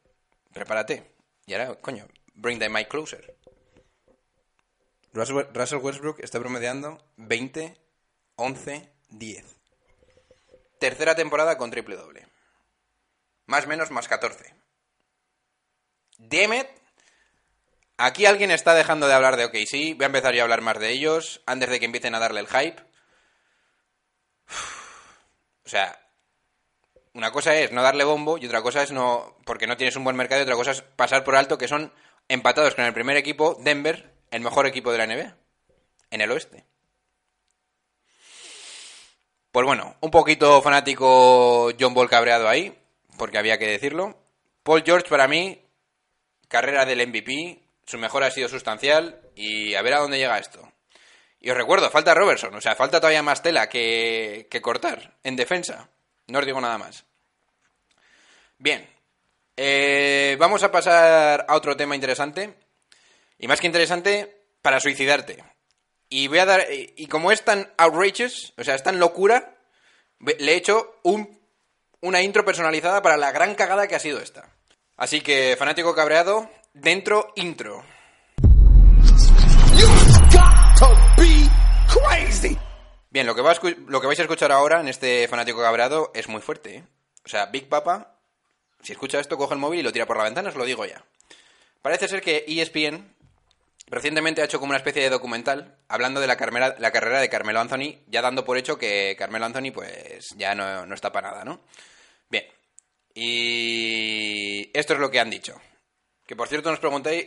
Prepárate. 0.52 1.16
Y 1.46 1.54
ahora, 1.54 1.74
coño, 1.80 2.06
bring 2.34 2.60
the 2.60 2.68
mic 2.68 2.86
closer. 2.88 3.36
Russell 5.12 5.78
Westbrook 5.82 6.20
está 6.20 6.38
promediando 6.38 7.04
20, 7.16 7.76
11, 8.36 8.88
10. 9.10 9.44
Tercera 10.78 11.14
temporada 11.16 11.58
con 11.58 11.70
triple 11.72 11.96
doble. 11.96 12.26
Más 13.46 13.66
menos 13.66 13.90
más 13.90 14.06
14. 14.08 14.54
Demet. 16.18 16.70
Aquí 17.96 18.26
alguien 18.26 18.50
está 18.50 18.74
dejando 18.74 19.06
de 19.06 19.14
hablar 19.14 19.36
de 19.36 19.44
OKC. 19.44 19.96
Voy 19.96 20.04
a 20.04 20.06
empezar 20.06 20.34
yo 20.34 20.40
a 20.40 20.44
hablar 20.44 20.60
más 20.60 20.78
de 20.78 20.90
ellos 20.90 21.42
antes 21.46 21.70
de 21.70 21.78
que 21.78 21.86
empiecen 21.86 22.14
a 22.14 22.18
darle 22.18 22.40
el 22.40 22.48
hype. 22.48 22.82
O 25.64 25.68
sea, 25.68 25.98
una 27.14 27.30
cosa 27.30 27.54
es 27.56 27.72
no 27.72 27.82
darle 27.82 28.04
bombo 28.04 28.38
y 28.38 28.46
otra 28.46 28.62
cosa 28.62 28.82
es 28.82 28.92
no. 28.92 29.36
porque 29.44 29.66
no 29.66 29.76
tienes 29.76 29.96
un 29.96 30.04
buen 30.04 30.16
mercado 30.16 30.40
y 30.40 30.44
otra 30.44 30.56
cosa 30.56 30.72
es 30.72 30.82
pasar 30.82 31.24
por 31.24 31.36
alto 31.36 31.58
que 31.58 31.68
son 31.68 31.92
empatados 32.28 32.74
con 32.74 32.84
el 32.84 32.94
primer 32.94 33.16
equipo, 33.16 33.56
Denver, 33.60 34.14
el 34.30 34.40
mejor 34.40 34.66
equipo 34.66 34.92
de 34.92 34.98
la 34.98 35.06
NBA, 35.06 35.36
en 36.10 36.20
el 36.20 36.30
oeste. 36.30 36.64
Pues 39.52 39.66
bueno, 39.66 39.96
un 40.00 40.10
poquito 40.10 40.62
fanático 40.62 41.70
John 41.78 41.92
Ball 41.92 42.08
cabreado 42.08 42.48
ahí, 42.48 42.74
porque 43.18 43.36
había 43.36 43.58
que 43.58 43.66
decirlo. 43.66 44.16
Paul 44.62 44.82
George 44.82 45.08
para 45.10 45.28
mí, 45.28 45.61
carrera 46.52 46.84
del 46.84 47.08
MVP, 47.08 47.62
su 47.86 47.96
mejora 47.96 48.26
ha 48.26 48.30
sido 48.30 48.48
sustancial 48.48 49.22
y 49.34 49.74
a 49.74 49.82
ver 49.82 49.94
a 49.94 50.00
dónde 50.00 50.18
llega 50.18 50.38
esto. 50.38 50.70
Y 51.40 51.50
os 51.50 51.56
recuerdo, 51.56 51.90
falta 51.90 52.14
Robertson, 52.14 52.54
o 52.54 52.60
sea, 52.60 52.76
falta 52.76 53.00
todavía 53.00 53.22
más 53.22 53.42
tela 53.42 53.70
que, 53.70 54.46
que 54.50 54.60
cortar 54.60 55.16
en 55.24 55.34
defensa. 55.34 55.88
No 56.28 56.40
os 56.40 56.46
digo 56.46 56.60
nada 56.60 56.76
más. 56.76 57.04
Bien, 58.58 58.86
eh, 59.56 60.36
vamos 60.38 60.62
a 60.62 60.70
pasar 60.70 61.46
a 61.48 61.56
otro 61.56 61.74
tema 61.74 61.94
interesante. 61.94 62.54
Y 63.38 63.48
más 63.48 63.60
que 63.60 63.66
interesante, 63.66 64.44
para 64.60 64.78
suicidarte. 64.78 65.42
Y 66.10 66.28
voy 66.28 66.38
a 66.38 66.46
dar. 66.46 66.66
Y 66.70 67.06
como 67.06 67.32
es 67.32 67.42
tan 67.42 67.72
outrageous, 67.78 68.52
o 68.58 68.62
sea, 68.62 68.74
es 68.74 68.82
tan 68.82 69.00
locura, 69.00 69.56
le 70.20 70.52
he 70.52 70.56
hecho 70.56 71.00
un, 71.02 71.40
una 72.00 72.22
intro 72.22 72.44
personalizada 72.44 73.02
para 73.02 73.16
la 73.16 73.32
gran 73.32 73.54
cagada 73.54 73.88
que 73.88 73.96
ha 73.96 74.00
sido 74.00 74.20
esta. 74.20 74.48
Así 75.02 75.20
que, 75.20 75.56
fanático 75.58 75.96
cabreado, 75.96 76.48
dentro 76.74 77.32
intro. 77.34 77.82
Bien, 83.10 83.26
lo 83.26 83.34
que, 83.34 83.42
va 83.42 83.50
a 83.50 83.56
lo 83.88 84.00
que 84.00 84.06
vais 84.06 84.20
a 84.20 84.22
escuchar 84.22 84.52
ahora 84.52 84.80
en 84.80 84.86
este 84.86 85.26
fanático 85.26 85.60
cabreado 85.60 86.12
es 86.14 86.28
muy 86.28 86.40
fuerte, 86.40 86.76
¿eh? 86.76 86.84
O 87.26 87.28
sea, 87.28 87.46
Big 87.46 87.68
Papa, 87.68 88.14
si 88.80 88.92
escucha 88.92 89.18
esto, 89.18 89.36
coge 89.36 89.54
el 89.54 89.58
móvil 89.60 89.80
y 89.80 89.82
lo 89.82 89.92
tira 89.92 90.06
por 90.06 90.16
la 90.18 90.22
ventana, 90.22 90.50
os 90.50 90.54
lo 90.54 90.64
digo 90.64 90.84
ya. 90.86 91.04
Parece 91.82 92.06
ser 92.06 92.20
que 92.22 92.44
ESPN 92.46 93.12
recientemente 93.88 94.40
ha 94.40 94.44
hecho 94.44 94.60
como 94.60 94.70
una 94.70 94.78
especie 94.78 95.02
de 95.02 95.10
documental 95.10 95.78
hablando 95.88 96.20
de 96.20 96.28
la, 96.28 96.36
carmera- 96.36 96.76
la 96.78 96.92
carrera 96.92 97.20
de 97.20 97.28
Carmelo 97.28 97.58
Anthony, 97.58 98.04
ya 98.06 98.22
dando 98.22 98.44
por 98.44 98.56
hecho 98.56 98.78
que 98.78 99.16
Carmelo 99.18 99.46
Anthony 99.46 99.72
pues 99.74 100.28
ya 100.36 100.54
no, 100.54 100.86
no 100.86 100.94
está 100.94 101.10
para 101.10 101.32
nada, 101.32 101.44
¿no? 101.44 101.58
Bien. 102.30 102.44
Y 103.14 104.70
esto 104.72 104.94
es 104.94 105.00
lo 105.00 105.10
que 105.10 105.20
han 105.20 105.30
dicho. 105.30 105.60
Que 106.26 106.36
por 106.36 106.48
cierto, 106.48 106.70
no 106.70 106.76
os, 106.76 106.82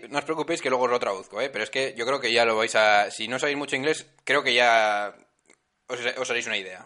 no 0.10 0.18
os 0.18 0.26
preocupéis 0.26 0.62
que 0.62 0.70
luego 0.70 0.86
os 0.86 0.92
lo 0.92 1.00
traduzco, 1.00 1.42
¿eh? 1.42 1.50
Pero 1.50 1.64
es 1.64 1.70
que 1.70 1.94
yo 1.96 2.06
creo 2.06 2.20
que 2.20 2.32
ya 2.32 2.46
lo 2.46 2.56
vais 2.56 2.76
a... 2.76 3.12
Si 3.12 3.28
no 3.28 3.38
sabéis 3.40 3.58
mucho 3.58 3.76
inglés, 3.76 4.08
creo 4.24 4.42
que 4.44 4.54
ya 4.54 5.16
os, 5.88 6.30
haréis 6.30 6.48
una 6.48 6.58
idea. 6.58 6.86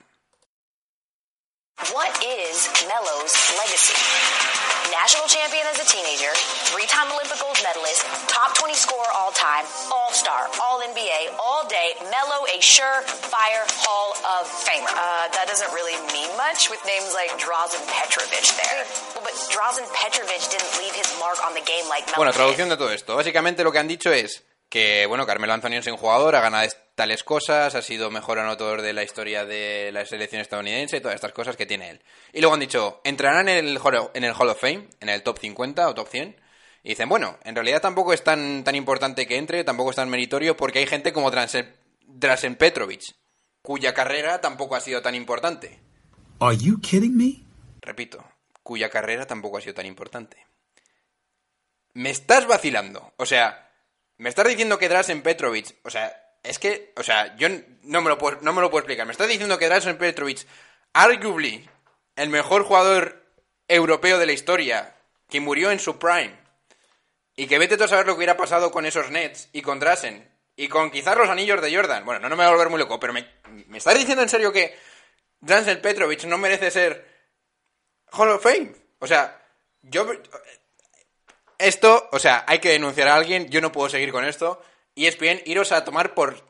What 1.94 2.22
is 2.22 2.70
legacy? 2.84 4.68
National 4.89 5.27
champion 5.29 5.65
as 5.69 5.77
a 5.77 5.86
teenager, 5.86 6.34
three-time 6.74 7.12
Olympic 7.13 7.38
gold 7.38 7.58
medalist, 7.62 8.01
top 8.25 8.58
20 8.58 8.74
scorer 8.74 9.12
all 9.13 9.29
time, 9.31 9.65
all-star, 9.93 10.50
all-NBA, 10.58 11.38
all-day, 11.38 11.93
Melo 12.10 12.46
a 12.50 12.58
surefire 12.58 13.65
Hall 13.86 14.17
of 14.17 14.50
Famer. 14.50 14.89
Uh, 14.89 15.29
that 15.29 15.46
doesn't 15.46 15.69
really 15.77 15.93
mean 16.10 16.31
much 16.38 16.69
with 16.74 16.81
names 16.89 17.13
like 17.13 17.29
Drazen 17.38 17.81
Petrovic 17.86 18.50
there. 18.58 18.81
Well, 19.13 19.24
but 19.24 19.38
Drazen 19.53 19.86
Petrovic 19.93 20.41
didn't 20.50 20.74
leave 20.81 20.96
his 20.98 21.10
mark 21.19 21.38
on 21.46 21.53
the 21.53 21.63
game 21.63 21.86
like 21.88 22.10
Melo 22.10 22.25
Bueno, 22.25 22.34
traducción 22.34 22.69
de 22.69 22.77
todo 22.77 22.89
esto. 22.89 23.15
Básicamente 23.15 23.63
lo 23.63 23.72
que 23.72 23.79
han 23.79 23.88
dicho 23.88 24.12
es 24.12 24.43
que, 24.69 25.05
bueno, 25.05 25.25
Carmelo 25.25 25.53
Anthony 25.53 25.77
es 25.77 25.88
un 25.88 25.98
jugador, 25.98 26.36
ha 26.36 26.41
ganado 26.41 26.65
tales 27.00 27.24
cosas, 27.24 27.75
ha 27.75 27.82
sido 27.82 28.12
mejor 28.12 28.39
anotador 28.39 28.82
de 28.82 28.91
la 28.91 29.03
historia 29.03 29.46
de 29.46 29.89
la 29.94 30.06
selección 30.06 30.41
estadounidense 30.41 30.98
y 30.98 31.00
todas 31.00 31.15
estas 31.15 31.32
cosas 31.32 31.56
que 31.56 31.65
tiene 31.65 31.91
él. 31.91 32.01
Y 32.34 32.41
luego 32.41 32.56
han 32.56 32.60
dicho, 32.60 33.00
entrarán 33.06 33.48
en 33.48 33.65
el, 33.65 33.77
Hall- 33.79 34.12
en 34.13 34.25
el 34.25 34.34
Hall 34.34 34.50
of 34.50 34.60
Fame, 34.60 34.89
en 35.00 35.08
el 35.08 35.24
top 35.24 35.39
50 35.39 35.88
o 35.88 35.94
top 35.96 36.10
100. 36.10 36.36
Y 36.84 36.89
dicen, 36.89 37.08
bueno, 37.08 37.39
en 37.46 37.56
realidad 37.56 37.82
tampoco 37.82 38.12
es 38.12 38.22
tan, 38.22 38.65
tan 38.65 38.75
importante 38.75 39.25
que 39.27 39.38
entre, 39.38 39.63
tampoco 39.63 39.91
es 39.91 39.96
tan 39.96 40.10
meritorio 40.10 40.58
porque 40.58 40.79
hay 40.79 40.88
gente 40.88 41.13
como 41.13 41.32
Drasen, 41.32 41.74
Drasen 42.01 42.56
Petrovic, 42.58 43.15
cuya 43.62 43.94
carrera 43.94 44.41
tampoco 44.41 44.75
ha 44.75 44.82
sido 44.82 45.01
tan 45.01 45.15
importante. 45.15 45.79
Are 46.41 46.58
you 46.58 46.82
kidding 46.82 47.15
me? 47.15 47.46
Repito, 47.79 48.22
cuya 48.62 48.89
carrera 48.89 49.25
tampoco 49.25 49.58
ha 49.58 49.62
sido 49.62 49.74
tan 49.75 49.86
importante. 49.86 50.46
Me 51.94 52.10
estás 52.10 52.46
vacilando. 52.46 53.13
O 53.15 53.25
sea, 53.25 53.72
me 54.18 54.27
estás 54.27 54.48
diciendo 54.50 54.77
que 54.77 54.89
Drasen 54.89 55.22
Petrovic. 55.22 55.77
O 55.86 55.89
sea, 55.89 56.25
es 56.43 56.60
que. 56.60 56.93
O 56.96 57.03
sea, 57.03 57.36
yo 57.38 57.48
no 57.84 58.01
me 58.01 58.10
lo 58.10 58.17
puedo, 58.17 58.39
no 58.41 58.53
me 58.53 58.62
lo 58.62 58.69
puedo 58.69 58.81
explicar. 58.81 59.05
Me 59.05 59.12
estás 59.12 59.27
diciendo 59.27 59.58
que 59.58 59.67
Drasen 59.67 59.98
Petrovic, 59.98 60.46
arguably 60.93 61.69
el 62.15 62.29
mejor 62.29 62.63
jugador 62.63 63.25
europeo 63.67 64.17
de 64.17 64.25
la 64.25 64.34
historia, 64.34 64.96
que 65.29 65.39
murió 65.39 65.72
en 65.72 65.79
su 65.79 66.00
prime, 66.00 66.36
y 67.36 67.48
que 67.48 67.60
vete 67.60 67.77
tú 67.77 67.84
a 67.84 67.88
saber 67.88 68.05
lo 68.05 68.13
que 68.13 68.17
hubiera 68.17 68.38
pasado 68.38 68.72
con 68.72 68.86
esos 68.86 69.12
Nets 69.12 69.50
y 69.53 69.62
con 69.62 69.79
Drasen, 69.79 70.29
y 70.55 70.67
con 70.67 70.91
quizás 70.91 71.17
los 71.17 71.29
anillos 71.29 71.62
de 71.62 71.74
Jordan. 71.75 72.03
Bueno, 72.05 72.19
no, 72.19 72.29
no 72.29 72.36
me 72.36 72.43
voy 72.43 72.51
a 72.51 72.55
volver 72.55 72.69
muy 72.69 72.79
loco, 72.79 73.00
pero 73.00 73.13
me, 73.13 73.27
¿me 73.67 73.77
estás 73.77 73.98
diciendo 73.98 74.24
en 74.24 74.29
serio 74.29 74.51
que 74.51 74.77
Drasen 75.41 75.81
Petrovic 75.81 76.25
no 76.25 76.38
merece 76.38 76.72
ser 76.72 77.10
Hall 78.12 78.29
of 78.29 78.43
Fame. 78.43 78.74
O 79.00 79.08
sea, 79.08 79.41
yo. 79.81 80.08
Esto, 81.58 82.10
o 82.12 82.19
sea, 82.19 82.46
hay 82.48 82.60
que 82.60 82.69
denunciar 82.69 83.10
a 83.10 83.15
alguien. 83.15 83.50
Yo 83.50 83.62
no 83.62 83.72
puedo 83.72 83.89
seguir 83.89 84.12
con 84.12 84.25
esto. 84.25 84.62
Y 85.00 85.08
es 85.08 85.18
bien, 85.18 85.41
iros 85.46 85.72
a 85.72 85.86
tomar 85.86 86.13
por, 86.13 86.44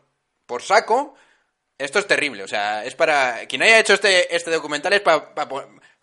por 0.48 0.64
saco. 0.64 1.14
Esto 1.78 2.00
es 2.00 2.08
terrible. 2.08 2.42
O 2.42 2.48
sea, 2.48 2.84
es 2.84 2.96
para. 2.96 3.46
Quien 3.46 3.62
haya 3.62 3.78
hecho 3.78 3.94
este, 3.94 4.36
este 4.36 4.50
documental 4.50 4.92
es 4.94 5.02
para. 5.02 5.32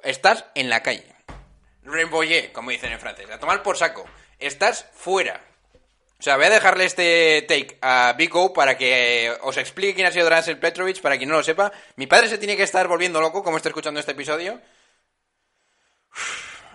estás 0.04 0.44
en 0.54 0.70
la 0.70 0.80
calle. 0.80 1.12
Remboyé, 1.82 2.52
como 2.52 2.70
dicen 2.70 2.92
en 2.92 3.00
francés. 3.00 3.28
A 3.32 3.40
tomar 3.40 3.64
por 3.64 3.76
saco. 3.76 4.06
Estás 4.38 4.86
fuera. 4.94 5.44
O 6.20 6.22
sea, 6.22 6.36
voy 6.36 6.46
a 6.46 6.50
dejarle 6.50 6.84
este 6.84 7.44
take 7.48 7.78
a 7.82 8.14
Vico 8.16 8.52
para 8.52 8.78
que 8.78 9.36
os 9.42 9.56
explique 9.56 9.96
quién 9.96 10.06
ha 10.06 10.12
sido 10.12 10.26
Drazen 10.26 10.60
Petrovic, 10.60 11.00
para 11.00 11.16
quien 11.16 11.28
no 11.28 11.38
lo 11.38 11.42
sepa. 11.42 11.72
Mi 11.96 12.06
padre 12.06 12.28
se 12.28 12.38
tiene 12.38 12.56
que 12.56 12.62
estar 12.62 12.86
volviendo 12.86 13.20
loco 13.20 13.42
como 13.42 13.56
está 13.56 13.70
escuchando 13.70 13.98
este 13.98 14.12
episodio. 14.12 14.60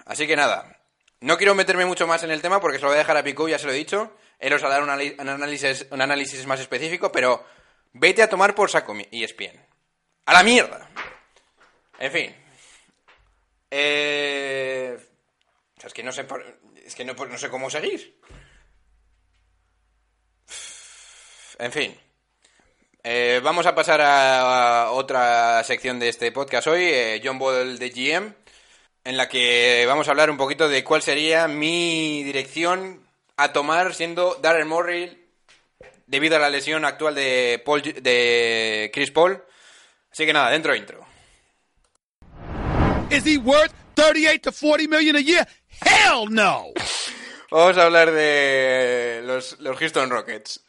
Así 0.05 0.27
que 0.27 0.35
nada, 0.35 0.81
no 1.21 1.37
quiero 1.37 1.55
meterme 1.55 1.85
mucho 1.85 2.07
más 2.07 2.23
en 2.23 2.31
el 2.31 2.41
tema 2.41 2.59
porque 2.59 2.77
se 2.77 2.81
lo 2.81 2.89
voy 2.89 2.95
a 2.95 2.99
dejar 2.99 3.15
a 3.15 3.23
Pico, 3.23 3.47
ya 3.47 3.57
se 3.57 3.67
lo 3.67 3.71
he 3.71 3.75
dicho. 3.75 4.11
Él 4.41 4.51
os 4.53 4.63
va 4.63 4.69
a 4.69 4.71
dar 4.71 4.81
un, 4.83 4.89
análisis, 4.89 5.85
un 5.91 6.01
análisis 6.01 6.45
más 6.47 6.59
específico, 6.59 7.11
pero 7.11 7.45
vete 7.93 8.23
a 8.23 8.29
tomar 8.29 8.55
por 8.55 8.71
saco 8.71 8.95
ESPN. 9.11 9.63
¡A 10.25 10.33
la 10.33 10.41
mierda! 10.43 10.89
En 11.99 12.11
fin. 12.11 12.35
Eh... 13.69 14.97
o 15.77 15.79
sea, 15.79 15.87
es 15.87 15.93
que 15.93 16.01
no 16.01 16.11
sé, 16.11 16.23
por- 16.23 16.43
es 16.83 16.95
que 16.95 17.05
no, 17.05 17.37
sé 17.37 17.49
cómo 17.49 17.69
seguir. 17.69 18.19
En 21.59 21.71
fin. 21.71 21.95
Eh, 23.03 23.39
vamos 23.43 23.67
a 23.67 23.75
pasar 23.75 24.01
a, 24.01 24.81
a 24.85 24.91
otra 24.91 25.63
sección 25.63 25.99
de 25.99 26.09
este 26.09 26.31
podcast 26.31 26.65
hoy, 26.67 26.83
eh, 26.83 27.21
John 27.23 27.37
Ball 27.37 27.77
de 27.77 27.89
GM, 27.91 28.33
en 29.03 29.17
la 29.17 29.29
que 29.29 29.85
vamos 29.87 30.07
a 30.07 30.11
hablar 30.11 30.31
un 30.31 30.37
poquito 30.37 30.67
de 30.67 30.83
cuál 30.83 31.03
sería 31.03 31.47
mi 31.47 32.23
dirección 32.23 33.07
a 33.43 33.53
tomar 33.53 33.93
siendo 33.95 34.35
Darren 34.35 34.67
Morrill 34.67 35.17
debido 36.05 36.35
a 36.35 36.39
la 36.39 36.49
lesión 36.49 36.85
actual 36.85 37.15
de, 37.15 37.61
Paul, 37.65 37.81
de 37.81 38.91
Chris 38.93 39.11
Paul. 39.11 39.43
Así 40.11 40.25
que 40.25 40.33
nada, 40.33 40.51
dentro 40.51 40.75
intro. 40.75 41.05
Is 43.09 43.25
he 43.25 43.37
worth 43.37 43.73
38 43.95 44.41
to 44.43 44.51
40 44.51 44.87
million 44.87 45.15
a 45.15 45.21
year? 45.21 45.47
Hell 45.83 46.29
no! 46.29 46.67
Vamos 47.51 47.77
a 47.77 47.83
hablar 47.83 48.11
de 48.11 49.21
los, 49.25 49.59
los 49.59 49.77
Houston 49.77 50.09
Rockets. 50.09 50.63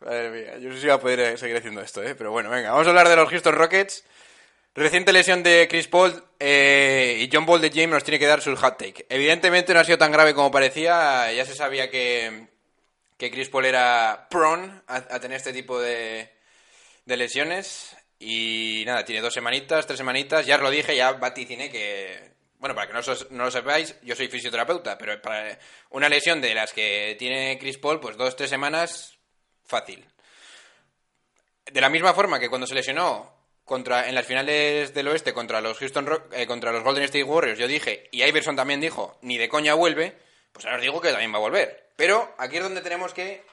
Madre 0.00 0.30
mía, 0.30 0.58
yo 0.58 0.68
no 0.68 0.74
sé 0.74 0.80
si 0.80 0.86
voy 0.86 0.94
a 0.94 1.00
poder 1.00 1.38
seguir 1.38 1.56
haciendo 1.56 1.80
esto, 1.80 2.02
¿eh? 2.02 2.14
Pero 2.14 2.30
bueno, 2.30 2.50
venga, 2.50 2.70
vamos 2.70 2.86
a 2.86 2.90
hablar 2.90 3.08
de 3.08 3.16
los 3.16 3.28
Houston 3.28 3.54
Rockets. 3.54 4.04
Reciente 4.74 5.12
lesión 5.12 5.42
de 5.42 5.68
Chris 5.68 5.88
Paul 5.88 6.24
eh, 6.44 7.18
y 7.20 7.30
John 7.32 7.46
Ball 7.46 7.60
de 7.60 7.70
James 7.70 7.90
nos 7.90 8.02
tiene 8.02 8.18
que 8.18 8.26
dar 8.26 8.42
su 8.42 8.56
hot 8.56 8.76
take. 8.76 9.06
Evidentemente 9.08 9.72
no 9.72 9.78
ha 9.78 9.84
sido 9.84 9.96
tan 9.96 10.10
grave 10.10 10.34
como 10.34 10.50
parecía, 10.50 11.32
ya 11.32 11.44
se 11.44 11.54
sabía 11.54 11.88
que, 11.88 12.48
que 13.16 13.30
Chris 13.30 13.48
Paul 13.48 13.66
era 13.66 14.26
prone 14.28 14.80
a, 14.88 15.20
tener 15.20 15.36
este 15.36 15.52
tipo 15.52 15.80
de, 15.80 16.32
de 17.04 17.16
lesiones. 17.16 17.96
Y 18.18 18.82
nada, 18.86 19.04
tiene 19.04 19.20
dos 19.20 19.34
semanitas, 19.34 19.86
tres 19.86 19.98
semanitas, 19.98 20.44
ya 20.44 20.56
os 20.56 20.62
lo 20.62 20.70
dije, 20.70 20.96
ya 20.96 21.12
vaticiné 21.12 21.70
que... 21.70 22.32
Bueno, 22.58 22.74
para 22.74 22.88
que 22.88 22.94
no, 22.94 23.00
no 23.30 23.44
lo 23.44 23.50
sepáis, 23.52 23.94
yo 24.02 24.16
soy 24.16 24.26
fisioterapeuta, 24.26 24.98
pero 24.98 25.22
para 25.22 25.56
una 25.90 26.08
lesión 26.08 26.40
de 26.40 26.56
las 26.56 26.72
que 26.72 27.14
tiene 27.20 27.56
Chris 27.56 27.78
Paul, 27.78 28.00
pues 28.00 28.16
dos, 28.16 28.34
tres 28.34 28.50
semanas, 28.50 29.16
fácil. 29.64 30.04
De 31.70 31.80
la 31.80 31.88
misma 31.88 32.14
forma 32.14 32.40
que 32.40 32.48
cuando 32.48 32.66
se 32.66 32.74
lesionó 32.74 33.41
contra, 33.64 34.08
en 34.08 34.14
las 34.14 34.26
finales 34.26 34.92
del 34.94 35.08
oeste 35.08 35.32
contra 35.32 35.60
los 35.60 35.78
Houston 35.78 36.06
Rock- 36.06 36.32
eh, 36.32 36.46
contra 36.46 36.72
los 36.72 36.82
Golden 36.82 37.04
State 37.04 37.24
Warriors, 37.24 37.58
yo 37.58 37.66
dije, 37.66 38.08
y 38.10 38.22
Iverson 38.22 38.56
también 38.56 38.80
dijo, 38.80 39.18
ni 39.22 39.38
de 39.38 39.48
coña 39.48 39.74
vuelve, 39.74 40.18
pues 40.52 40.64
ahora 40.64 40.76
os 40.78 40.82
digo 40.82 41.00
que 41.00 41.10
también 41.10 41.32
va 41.32 41.36
a 41.36 41.40
volver. 41.40 41.90
Pero 41.96 42.34
aquí 42.38 42.56
es 42.56 42.62
donde 42.62 42.80
tenemos 42.80 43.14
que 43.14 43.44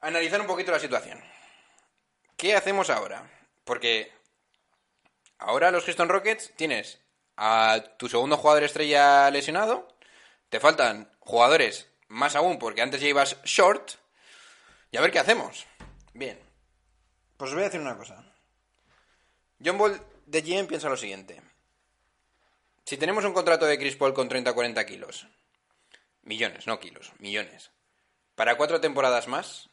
analizar 0.00 0.40
un 0.40 0.46
poquito 0.46 0.72
la 0.72 0.78
situación. 0.80 1.22
¿Qué 2.36 2.56
hacemos 2.56 2.90
ahora? 2.90 3.30
Porque 3.64 4.10
ahora 5.38 5.70
los 5.70 5.84
Houston 5.84 6.08
Rockets 6.08 6.52
tienes 6.56 6.98
a 7.36 7.80
tu 7.98 8.08
segundo 8.08 8.36
jugador 8.36 8.64
estrella 8.64 9.30
lesionado, 9.30 9.88
te 10.48 10.60
faltan 10.60 11.10
jugadores 11.20 11.88
más 12.08 12.34
aún 12.36 12.58
porque 12.58 12.82
antes 12.82 13.00
ya 13.00 13.08
ibas 13.08 13.42
short, 13.44 13.92
y 14.90 14.96
a 14.96 15.00
ver 15.00 15.10
qué 15.12 15.18
hacemos. 15.20 15.66
Bien, 16.12 16.38
pues 17.36 17.50
os 17.50 17.54
voy 17.54 17.62
a 17.62 17.66
decir 17.66 17.80
una 17.80 17.96
cosa. 17.96 18.24
John 19.64 19.78
Ball 19.78 20.00
de 20.26 20.42
GM 20.42 20.66
piensa 20.66 20.88
lo 20.88 20.96
siguiente. 20.96 21.40
Si 22.84 22.96
tenemos 22.96 23.24
un 23.24 23.32
contrato 23.32 23.64
de 23.66 23.78
Chris 23.78 23.96
Paul 23.96 24.12
con 24.14 24.28
30-40 24.28 24.84
kilos, 24.86 25.26
millones, 26.22 26.66
no 26.66 26.80
kilos, 26.80 27.12
millones, 27.18 27.70
para 28.34 28.56
cuatro 28.56 28.80
temporadas 28.80 29.28
más, 29.28 29.68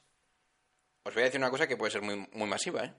os 1.04 1.14
voy 1.14 1.24
a 1.24 1.26
decir 1.26 1.40
una 1.40 1.50
cosa 1.50 1.68
que 1.68 1.78
puede 1.78 1.92
ser 1.92 2.02
muy, 2.02 2.28
muy 2.34 2.48
masiva, 2.48 2.86
¿eh? 2.86 2.94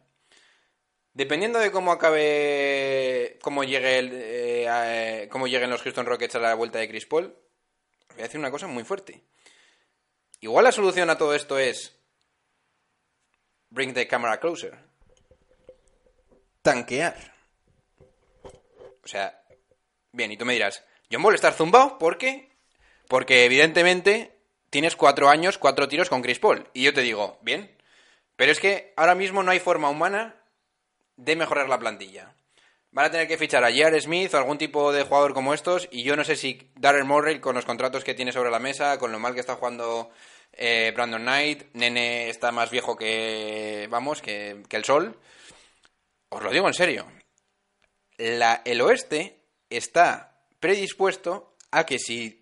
Dependiendo 1.12 1.58
de 1.58 1.72
cómo 1.72 1.90
acabe, 1.90 3.38
cómo 3.42 3.64
llegue 3.64 3.98
el, 3.98 4.10
eh, 4.12 4.68
a- 4.68 5.28
cómo 5.28 5.48
lleguen 5.48 5.68
los 5.70 5.82
Houston 5.82 6.06
Rockets 6.06 6.36
a 6.36 6.38
la 6.38 6.54
vuelta 6.54 6.78
de 6.78 6.88
Chris 6.88 7.06
Paul, 7.06 7.26
os 8.08 8.14
voy 8.14 8.20
a 8.20 8.26
decir 8.26 8.38
una 8.38 8.50
cosa 8.50 8.68
muy 8.68 8.84
fuerte. 8.84 9.22
Igual 10.40 10.64
la 10.64 10.72
solución 10.72 11.10
a 11.10 11.18
todo 11.18 11.34
esto 11.34 11.58
es 11.58 11.96
bring 13.70 13.92
the 13.92 14.06
camera 14.06 14.38
closer. 14.38 14.78
Tanquear. 16.62 17.16
O 19.02 19.08
sea, 19.08 19.42
bien, 20.12 20.32
y 20.32 20.36
tú 20.36 20.44
me 20.44 20.52
dirás, 20.52 20.84
John 21.10 21.22
Ball 21.22 21.34
estar 21.34 21.52
zumbado, 21.52 21.98
¿por 21.98 22.18
qué? 22.18 22.50
Porque 23.08 23.44
evidentemente 23.44 24.36
tienes 24.70 24.94
cuatro 24.96 25.28
años, 25.28 25.58
cuatro 25.58 25.88
tiros 25.88 26.08
con 26.08 26.22
Chris 26.22 26.38
Paul. 26.38 26.68
Y 26.72 26.84
yo 26.84 26.94
te 26.94 27.02
digo, 27.02 27.38
bien, 27.42 27.76
pero 28.36 28.52
es 28.52 28.60
que 28.60 28.92
ahora 28.96 29.14
mismo 29.14 29.42
no 29.42 29.50
hay 29.50 29.58
forma 29.58 29.90
humana 29.90 30.36
de 31.16 31.36
mejorar 31.36 31.68
la 31.68 31.78
plantilla. 31.78 32.34
Van 32.92 33.06
a 33.06 33.10
tener 33.10 33.28
que 33.28 33.38
fichar 33.38 33.62
a 33.64 33.70
J.R. 33.70 34.00
Smith 34.00 34.34
o 34.34 34.38
algún 34.38 34.58
tipo 34.58 34.92
de 34.92 35.04
jugador 35.04 35.32
como 35.32 35.54
estos. 35.54 35.88
Y 35.92 36.02
yo 36.02 36.16
no 36.16 36.24
sé 36.24 36.34
si 36.34 36.70
Darren 36.74 37.06
Morrell, 37.06 37.40
con 37.40 37.54
los 37.54 37.64
contratos 37.64 38.02
que 38.02 38.14
tiene 38.14 38.32
sobre 38.32 38.50
la 38.50 38.58
mesa, 38.58 38.98
con 38.98 39.12
lo 39.12 39.20
mal 39.20 39.34
que 39.34 39.40
está 39.40 39.54
jugando 39.54 40.10
eh, 40.52 40.90
Brandon 40.94 41.22
Knight, 41.22 41.72
Nene 41.74 42.30
está 42.30 42.50
más 42.50 42.70
viejo 42.70 42.96
que, 42.96 43.86
vamos, 43.90 44.20
que, 44.22 44.62
que 44.68 44.76
el 44.76 44.84
sol. 44.84 45.16
Os 46.30 46.42
lo 46.42 46.50
digo 46.50 46.66
en 46.68 46.74
serio. 46.74 47.06
La- 48.18 48.62
el 48.64 48.80
oeste 48.80 49.40
está 49.68 50.40
predispuesto 50.58 51.54
a 51.70 51.84
que 51.86 51.98
si 51.98 52.36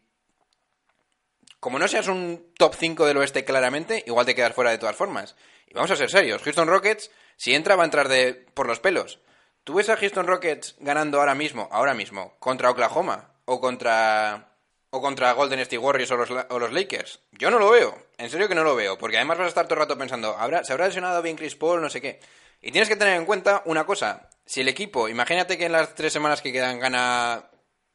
como 1.61 1.79
no 1.79 1.89
seas 1.89 2.07
un 2.07 2.53
top 2.57 2.75
5 2.79 3.05
del 3.07 3.17
oeste 3.17 3.45
claramente, 3.45 4.05
igual 4.07 4.25
te 4.27 4.35
quedas 4.35 4.55
fuera 4.55 4.71
de 4.71 4.79
todas 4.79 4.95
formas. 4.95 5.35
Y 5.67 5.75
vamos 5.75 5.91
a 5.91 5.97
ser 5.97 6.09
serios, 6.11 6.43
Houston 6.43 6.69
Rockets, 6.69 7.11
si 7.37 7.55
entra 7.55 7.75
va 7.77 7.83
a 7.83 7.87
entrar 7.87 8.09
de, 8.09 8.35
por 8.55 8.67
los 8.67 8.79
pelos. 8.81 9.19
¿Tú 9.65 9.75
ves 9.75 9.89
a 9.89 9.97
Houston 9.97 10.27
Rockets 10.27 10.77
ganando 10.79 11.19
ahora 11.19 11.35
mismo, 11.35 11.69
ahora 11.73 11.95
mismo, 11.95 12.37
contra 12.39 12.71
Oklahoma 12.71 13.33
o 13.45 13.61
contra 13.61 14.53
o 14.91 15.03
contra 15.03 15.33
Golden 15.33 15.59
State 15.61 15.79
Warriors 15.79 16.11
o 16.13 16.17
los, 16.17 16.31
o 16.31 16.59
los 16.59 16.73
Lakers? 16.73 17.21
Yo 17.33 17.51
no 17.51 17.59
lo 17.59 17.71
veo, 17.71 18.07
en 18.19 18.31
serio 18.31 18.49
que 18.49 18.55
no 18.55 18.65
lo 18.65 18.77
veo, 18.77 18.97
porque 18.97 19.17
además 19.17 19.39
vas 19.39 19.47
a 19.47 19.49
estar 19.49 19.67
todo 19.67 19.75
el 19.75 19.81
rato 19.81 19.99
pensando, 19.99 20.37
¿habrá, 20.39 20.63
¿se 20.65 20.73
habrá 20.73 20.87
lesionado 20.87 21.21
bien 21.23 21.37
Chris 21.37 21.57
Paul? 21.57 21.83
No 21.83 21.91
sé 21.91 22.01
qué. 22.01 22.21
Y 22.61 22.73
tienes 22.73 22.89
que 22.89 22.97
tener 22.97 23.15
en 23.15 23.27
cuenta 23.27 23.63
una 23.67 23.85
cosa, 23.85 24.29
si 24.45 24.63
el 24.63 24.69
equipo, 24.69 25.09
imagínate 25.09 25.59
que 25.59 25.67
en 25.67 25.73
las 25.73 25.95
tres 25.95 26.13
semanas 26.13 26.43
que 26.43 26.53
quedan 26.53 26.81
gana 26.81 27.51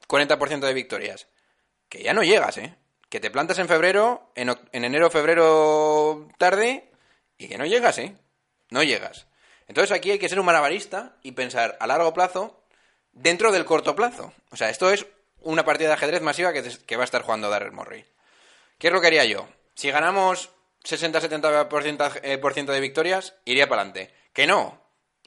40% 0.07 0.59
de 0.59 0.73
victorias, 0.73 1.27
que 1.89 2.03
ya 2.03 2.13
no 2.13 2.23
llegas, 2.23 2.57
¿eh? 2.57 2.75
Que 3.09 3.19
te 3.19 3.31
plantas 3.31 3.59
en 3.59 3.67
febrero, 3.67 4.31
en, 4.35 4.55
enero, 4.71 5.09
febrero 5.09 6.27
tarde, 6.37 6.91
y 7.37 7.47
que 7.47 7.57
no 7.57 7.65
llegas, 7.65 7.97
¿eh? 7.97 8.15
No 8.69 8.83
llegas. 8.83 9.27
Entonces 9.67 9.95
aquí 9.95 10.11
hay 10.11 10.19
que 10.19 10.29
ser 10.29 10.39
un 10.39 10.45
malabarista 10.45 11.17
y 11.23 11.31
pensar 11.33 11.77
a 11.79 11.87
largo 11.87 12.13
plazo 12.13 12.63
dentro 13.11 13.51
del 13.51 13.65
corto 13.65 13.95
plazo. 13.95 14.33
O 14.51 14.55
sea, 14.55 14.69
esto 14.69 14.91
es 14.91 15.05
una 15.41 15.65
partida 15.65 15.89
de 15.89 15.93
ajedrez 15.95 16.21
masiva 16.21 16.53
que, 16.53 16.95
va 16.95 17.03
a 17.03 17.05
estar 17.05 17.21
jugando 17.21 17.49
Darren 17.49 17.75
Morey. 17.75 18.05
¿Qué 18.77 18.87
es 18.87 18.93
lo 18.93 19.01
que 19.01 19.07
haría 19.07 19.25
yo? 19.25 19.47
Si 19.75 19.91
ganamos 19.91 20.49
60-70% 20.83 22.21
eh, 22.23 22.71
de 22.71 22.79
victorias, 22.79 23.35
iría 23.45 23.67
para 23.67 23.81
adelante. 23.81 24.13
Que 24.33 24.47
no. 24.47 24.81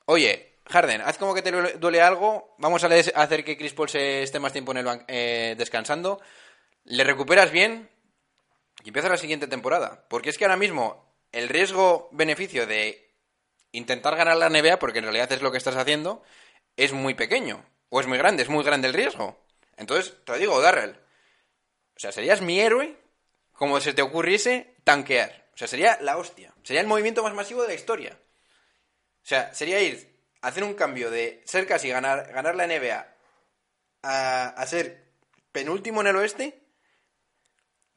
Oye, 0.07 0.59
Harden, 0.69 1.01
haz 1.03 1.19
como 1.19 1.35
que 1.35 1.43
te 1.43 1.53
duele- 1.53 2.01
algo. 2.01 2.55
Vamos 2.59 2.83
a 2.85 2.89
hacer 2.89 3.45
que 3.45 3.57
Chris 3.57 3.73
Paul 3.75 3.89
se 3.89 4.23
esté 4.23 4.39
más 4.41 4.53
tiempo 4.53 4.73
en 4.73 4.79
el 4.79 5.05
eh, 5.09 5.55
descansando. 5.57 6.21
Le 6.85 7.05
recuperas 7.05 7.51
bien 7.51 7.89
y 8.85 8.89
empieza 8.89 9.09
la 9.09 9.17
siguiente 9.17 9.47
temporada. 9.47 10.07
Porque 10.09 10.31
es 10.31 10.39
que 10.39 10.45
ahora 10.45 10.57
mismo 10.57 11.15
el 11.33 11.49
riesgo-beneficio 11.49 12.67
de 12.67 13.15
intentar 13.73 14.17
ganar 14.17 14.37
la 14.37 14.49
NBA, 14.49 14.79
porque 14.79 14.99
en 14.99 15.05
realidad 15.05 15.31
es 15.33 15.43
lo 15.43 15.51
que 15.53 15.59
estás 15.59 15.77
haciendo, 15.77 16.23
es 16.77 16.93
muy 16.93 17.15
pequeño. 17.15 17.65
O 17.89 18.01
es 18.01 18.07
muy 18.07 18.19
grande, 18.19 18.43
es 18.43 18.49
muy 18.49 18.65
grande 18.65 18.89
el 18.89 18.95
riesgo. 18.95 19.39
Entonces, 19.77 20.15
te 20.25 20.33
lo 20.33 20.39
digo, 20.39 20.61
Darrell. 20.61 20.97
O 21.97 21.99
sea, 21.99 22.11
serías 22.13 22.41
mi 22.41 22.61
héroe 22.61 22.97
como 23.53 23.81
se 23.81 23.93
te 23.95 24.03
ocurriese 24.03 24.75
tanquear. 24.85 25.47
O 25.55 25.57
sea, 25.57 25.69
sería 25.69 25.99
la 26.03 26.17
hostia. 26.17 26.53
Sería 26.63 26.81
el 26.81 26.87
movimiento 26.87 27.23
más 27.23 27.35
masivo 27.35 27.63
de 27.63 27.69
la 27.69 27.75
historia. 27.75 28.19
O 29.27 29.29
sea, 29.29 29.53
sería 29.53 29.83
ir 29.83 30.09
a 30.41 30.47
hacer 30.47 30.63
un 30.63 30.75
cambio 30.75 31.11
de 31.11 31.43
ser 31.47 31.67
casi 31.67 31.89
ganar, 31.89 32.31
ganar 32.33 32.55
la 32.55 32.69
NBA 32.69 33.05
a, 34.05 34.49
a 34.51 34.67
ser 34.67 35.17
penúltimo 35.51 36.01
en 36.01 36.07
el 36.07 36.15
oeste 36.15 36.63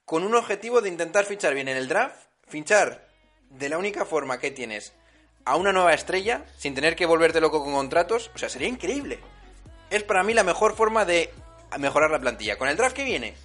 con 0.06 0.24
un 0.24 0.34
objetivo 0.34 0.82
de 0.82 0.90
intentar 0.90 1.26
fichar 1.26 1.54
bien 1.54 1.68
en 1.68 1.78
el 1.78 1.88
draft, 1.88 2.18
fichar 2.48 3.08
de 3.52 3.70
la 3.70 3.78
única 3.78 4.06
forma 4.06 4.40
que 4.40 4.50
tienes 4.50 4.94
a 5.46 5.56
una 5.56 5.72
nueva 5.72 5.94
estrella 5.94 6.46
sin 6.58 6.74
tener 6.74 6.96
que 6.96 7.06
volverte 7.06 7.40
loco 7.40 7.64
con 7.64 7.74
contratos. 7.74 8.32
O 8.34 8.40
sea, 8.40 8.50
sería 8.50 8.68
increíble. 8.68 9.20
Es 9.92 10.02
para 10.02 10.24
mí 10.24 10.34
la 10.34 10.44
mejor 10.44 10.76
forma 10.76 11.06
de 11.06 11.32
mejorar 11.78 12.10
la 12.10 12.20
plantilla. 12.20 12.58
Con 12.58 12.70
el 12.70 12.76
draft 12.76 12.96
que 12.96 13.04
viene, 13.04 13.36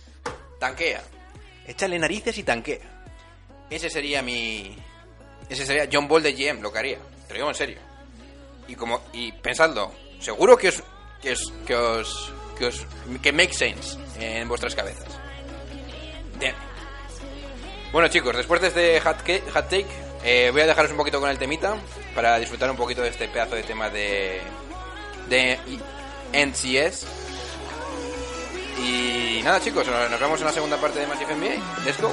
tanquea. 0.58 1.02
Échale 1.66 1.98
narices 1.98 2.38
y 2.38 2.44
tanquea. 2.44 2.80
Ese 3.68 3.90
sería 3.90 4.22
mi. 4.22 4.74
Ese 5.50 5.66
sería 5.66 5.86
John 5.92 6.08
Ball 6.08 6.22
de 6.22 6.32
GM, 6.32 6.62
lo 6.62 6.72
que 6.72 6.78
haría. 6.78 6.98
Te 7.26 7.34
lo 7.34 7.38
digo 7.38 7.48
en 7.48 7.54
serio. 7.54 7.78
Y 8.68 8.74
como. 8.74 9.02
Y 9.12 9.32
pensadlo, 9.32 9.92
seguro 10.20 10.56
que 10.56 10.68
os. 10.68 10.82
que 11.20 11.32
os. 11.32 11.52
que 11.66 11.74
os. 11.74 12.32
que 12.58 12.66
os. 12.66 12.86
que 13.22 13.32
make 13.32 13.52
sense 13.52 13.98
en 14.18 14.48
vuestras 14.48 14.74
cabezas. 14.74 15.08
Damn. 16.40 16.54
Bueno 17.92 18.08
chicos, 18.08 18.36
después 18.36 18.60
de 18.60 18.68
este 18.68 19.00
hot 19.00 19.18
take, 19.22 19.86
eh, 20.24 20.50
voy 20.50 20.62
a 20.62 20.66
dejaros 20.66 20.90
un 20.90 20.96
poquito 20.96 21.20
con 21.20 21.30
el 21.30 21.38
temita 21.38 21.76
para 22.14 22.38
disfrutar 22.38 22.70
un 22.70 22.76
poquito 22.76 23.02
de 23.02 23.08
este 23.08 23.28
pedazo 23.28 23.54
de 23.54 23.62
tema 23.62 23.88
de. 23.90 24.40
de 25.28 25.58
NCS. 26.32 27.06
Y 28.78 29.40
nada 29.44 29.60
chicos, 29.60 29.86
nos 29.86 30.20
vemos 30.20 30.40
en 30.40 30.46
la 30.46 30.52
segunda 30.52 30.76
parte 30.78 30.98
de 30.98 31.06
Massive 31.06 31.36
NBA. 31.36 31.84
Let's 31.84 32.00
go. 32.00 32.12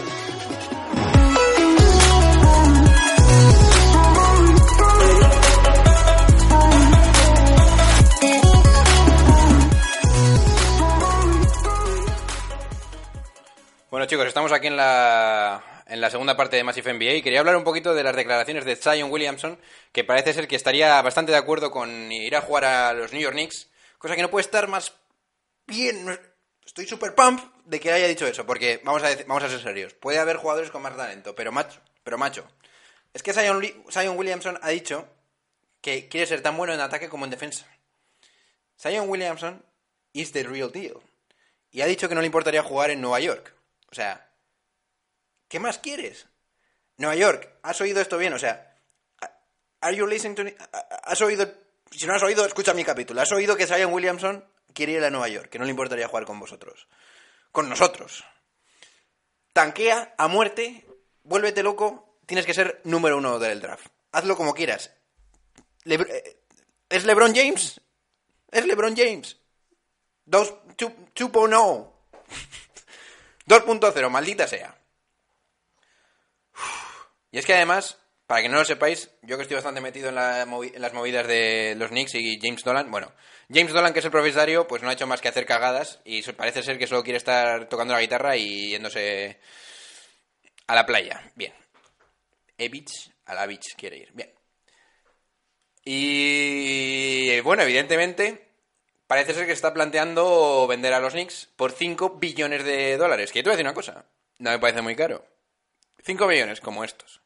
Bueno 14.02 14.10
chicos, 14.10 14.26
estamos 14.26 14.52
aquí 14.52 14.66
en 14.66 14.78
la, 14.78 15.84
en 15.86 16.02
la 16.02 16.10
segunda 16.10 16.36
parte 16.36 16.56
de 16.56 16.64
Massive 16.64 16.92
NBA 16.92 17.14
y 17.14 17.22
quería 17.22 17.40
hablar 17.40 17.56
un 17.56 17.64
poquito 17.64 17.94
de 17.94 18.02
las 18.02 18.16
declaraciones 18.16 18.66
de 18.66 18.76
Zion 18.76 19.12
Williamson, 19.12 19.60
que 19.92 20.04
parece 20.04 20.34
ser 20.34 20.48
que 20.48 20.56
estaría 20.56 21.00
bastante 21.04 21.32
de 21.32 21.38
acuerdo 21.38 21.70
con 21.70 22.12
ir 22.12 22.36
a 22.36 22.42
jugar 22.42 22.66
a 22.66 22.94
los 22.94 23.14
New 23.14 23.22
York 23.22 23.36
Knicks, 23.36 23.70
cosa 24.00 24.16
que 24.16 24.24
no 24.24 24.32
puede 24.32 24.42
estar 24.42 24.68
más 24.68 24.92
bien. 25.68 26.20
Estoy 26.66 26.88
super 26.88 27.14
pump 27.14 27.42
de 27.66 27.80
que 27.80 27.92
haya 27.92 28.08
dicho 28.08 28.26
eso, 28.26 28.44
porque 28.44 28.82
vamos 28.84 29.04
a, 29.04 29.10
vamos 29.28 29.44
a 29.44 29.50
ser 29.50 29.62
serios. 29.62 29.94
Puede 29.94 30.18
haber 30.18 30.38
jugadores 30.38 30.72
con 30.72 30.82
más 30.82 30.98
talento, 30.98 31.36
pero 31.36 31.52
macho, 31.52 31.80
pero 32.04 32.18
macho. 32.18 32.48
Es 33.14 33.22
que 33.22 33.34
Zion, 33.34 33.64
Zion 33.92 34.18
Williamson 34.18 34.58
ha 34.64 34.70
dicho 34.70 35.08
que 35.80 36.10
quiere 36.10 36.26
ser 36.26 36.42
tan 36.42 36.58
bueno 36.58 36.74
en 36.74 36.80
ataque 36.80 37.08
como 37.08 37.26
en 37.26 37.30
defensa. 37.30 37.68
Zion 38.82 39.08
Williamson 39.08 39.64
is 40.12 40.32
the 40.32 40.42
real 40.42 40.72
deal. 40.72 41.00
Y 41.70 41.82
ha 41.82 41.86
dicho 41.86 42.10
que 42.10 42.16
no 42.16 42.22
le 42.22 42.26
importaría 42.26 42.64
jugar 42.64 42.90
en 42.90 43.00
Nueva 43.00 43.20
York. 43.20 43.61
O 43.92 43.96
sea, 43.96 44.30
¿qué 45.48 45.60
más 45.60 45.78
quieres? 45.80 46.28
Nueva 46.98 47.16
York, 47.16 47.50
¿has 47.64 47.82
oído 47.82 48.00
esto 48.02 48.18
bien? 48.18 48.34
O 48.34 48.40
sea, 48.40 48.78
¿are 49.82 49.96
you 49.96 50.08
listening 50.08 50.36
to? 50.36 50.44
¿Has 51.04 51.22
oído? 51.22 51.52
Si 51.92 52.06
no 52.06 52.14
has 52.16 52.24
oído, 52.24 52.46
escucha 52.46 52.74
mi 52.74 52.86
capítulo. 52.86 53.22
¿Has 53.22 53.32
oído 53.32 53.56
que 53.58 53.68
Zion 53.68 53.92
Williamson 53.94 54.46
quiere 54.74 54.94
ir 54.94 55.04
a 55.04 55.10
Nueva 55.10 55.28
York? 55.28 55.50
Que 55.50 55.60
no 55.60 55.66
le 55.66 55.72
importaría 55.72 56.08
jugar 56.08 56.26
con 56.26 56.40
vosotros. 56.40 56.88
Con 57.52 57.68
nosotros. 57.68 58.24
Tanquea 59.54 60.16
a 60.18 60.28
muerte, 60.30 60.86
vuélvete 61.24 61.64
loco, 61.64 62.18
tienes 62.26 62.46
que 62.46 62.54
ser 62.54 62.80
número 62.86 63.18
uno 63.18 63.40
del 63.40 63.60
draft. 63.60 63.88
Hazlo 64.14 64.38
como 64.38 64.54
quieras. 64.54 64.94
Eh, 65.86 66.40
¿Es 66.88 67.04
LeBron 67.04 67.36
James? 67.36 67.82
Es 68.52 68.66
LeBron 68.66 68.96
James. 68.96 69.38
Dos- 70.24 70.54
two- 70.78 70.96
2.0. 71.14 71.92
2.0, 73.52 74.10
maldita 74.10 74.48
sea. 74.48 74.74
Y 77.32 77.38
es 77.38 77.46
que 77.46 77.54
además, 77.54 77.98
para 78.26 78.42
que 78.42 78.48
no 78.48 78.58
lo 78.58 78.64
sepáis, 78.64 79.10
yo 79.24 79.36
que 79.36 79.44
estoy 79.44 79.56
bastante 79.56 79.82
metido 79.82 80.08
en, 80.08 80.16
las 80.16 80.94
movidas 80.94 81.28
de 81.28 81.76
los 81.78 81.90
Knicks 81.90 82.16
y 82.16 82.40
James 82.42 82.64
Dolan, 82.64 82.90
bueno, 82.90 83.12
James 83.54 83.74
Dolan, 83.74 83.92
que 83.92 84.00
es 84.00 84.06
el 84.06 84.12
propietario, 84.12 84.68
pues 84.68 84.82
no 84.82 84.90
ha 84.90 84.94
hecho 84.94 85.06
más 85.06 85.20
que 85.20 85.28
hacer 85.28 85.46
cagadas 85.46 86.00
y 86.06 86.24
parece 86.32 86.64
ser 86.64 86.78
que 86.78 86.88
solo 86.88 87.04
quiere 87.04 87.18
estar 87.18 87.68
tocando 87.68 87.94
la 87.94 88.00
guitarra 88.00 88.38
y 88.38 88.70
yéndose 88.70 89.40
a 90.68 90.76
la 90.76 90.86
playa. 90.86 91.30
Bien. 91.36 91.54
E 92.58 92.70
beach, 92.70 93.12
a 93.26 93.34
la 93.34 93.46
beach 93.48 93.76
quiere 93.76 93.98
ir. 93.98 94.12
Bien. 94.14 94.32
Y 95.84 97.40
bueno, 97.42 97.64
evidentemente, 97.64 98.51
parece 99.12 99.34
ser 99.34 99.46
que 99.46 99.52
está 99.52 99.74
planteando 99.74 100.66
vender 100.70 100.94
a 100.94 101.02
los 101.02 101.12
Knicks 101.12 101.50
por 101.58 101.74
5 101.74 102.12
billones 102.12 102.64
de 102.64 102.96
dólares. 102.96 103.34
Que 103.34 103.40
yo 103.40 103.44
te 103.44 103.50
voy 103.50 103.56
a 103.56 103.58
decir 103.58 103.66
una 103.66 103.74
cosa, 103.74 104.06
no 104.38 104.52
me 104.52 104.60
parece 104.60 104.82
muy 104.82 104.96
caro. 104.96 105.26
5 106.06 106.28
millones 106.28 106.62
como 106.62 106.86
estos. 106.86 107.20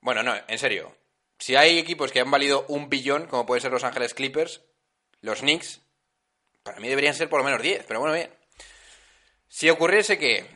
Bueno, 0.00 0.22
no, 0.22 0.34
en 0.48 0.58
serio. 0.58 0.96
Si 1.38 1.56
hay 1.56 1.78
equipos 1.78 2.10
que 2.10 2.20
han 2.20 2.30
valido 2.30 2.64
un 2.68 2.88
billón, 2.88 3.26
como 3.26 3.44
puede 3.44 3.60
ser 3.60 3.70
Los 3.70 3.84
Ángeles 3.84 4.14
Clippers, 4.14 4.62
los 5.20 5.40
Knicks, 5.40 5.82
para 6.62 6.80
mí 6.80 6.88
deberían 6.88 7.14
ser 7.14 7.28
por 7.28 7.40
lo 7.40 7.44
menos 7.44 7.60
10, 7.60 7.84
pero 7.86 8.00
bueno, 8.00 8.14
bien. 8.14 8.30
Si 9.46 9.68
ocurriese 9.68 10.18
que 10.18 10.46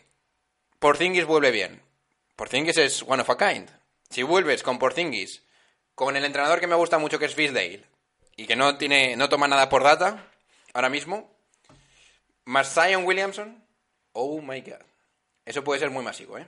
Porzingis 0.78 1.26
vuelve 1.26 1.50
bien, 1.50 1.82
Porzingis 2.36 2.78
es 2.78 3.02
one 3.02 3.20
of 3.20 3.28
a 3.28 3.36
kind. 3.36 3.68
Si 4.08 4.22
vuelves 4.22 4.62
con 4.62 4.78
Porzingis, 4.78 5.42
con 5.94 6.16
el 6.16 6.24
entrenador 6.24 6.58
que 6.58 6.66
me 6.66 6.74
gusta 6.74 6.96
mucho 6.96 7.18
que 7.18 7.26
es 7.26 7.34
Fisdale, 7.34 7.84
y 8.34 8.46
que 8.46 8.56
no 8.56 8.78
tiene 8.78 9.14
no 9.14 9.28
toma 9.28 9.46
nada 9.46 9.68
por 9.68 9.82
data 9.82 10.27
ahora 10.78 10.90
mismo, 10.90 11.28
más 12.44 12.72
Zion 12.72 13.04
Williamson, 13.04 13.64
oh 14.12 14.40
my 14.40 14.60
god. 14.60 14.80
Eso 15.44 15.64
puede 15.64 15.80
ser 15.80 15.90
muy 15.90 16.04
masivo, 16.04 16.38
¿eh? 16.38 16.46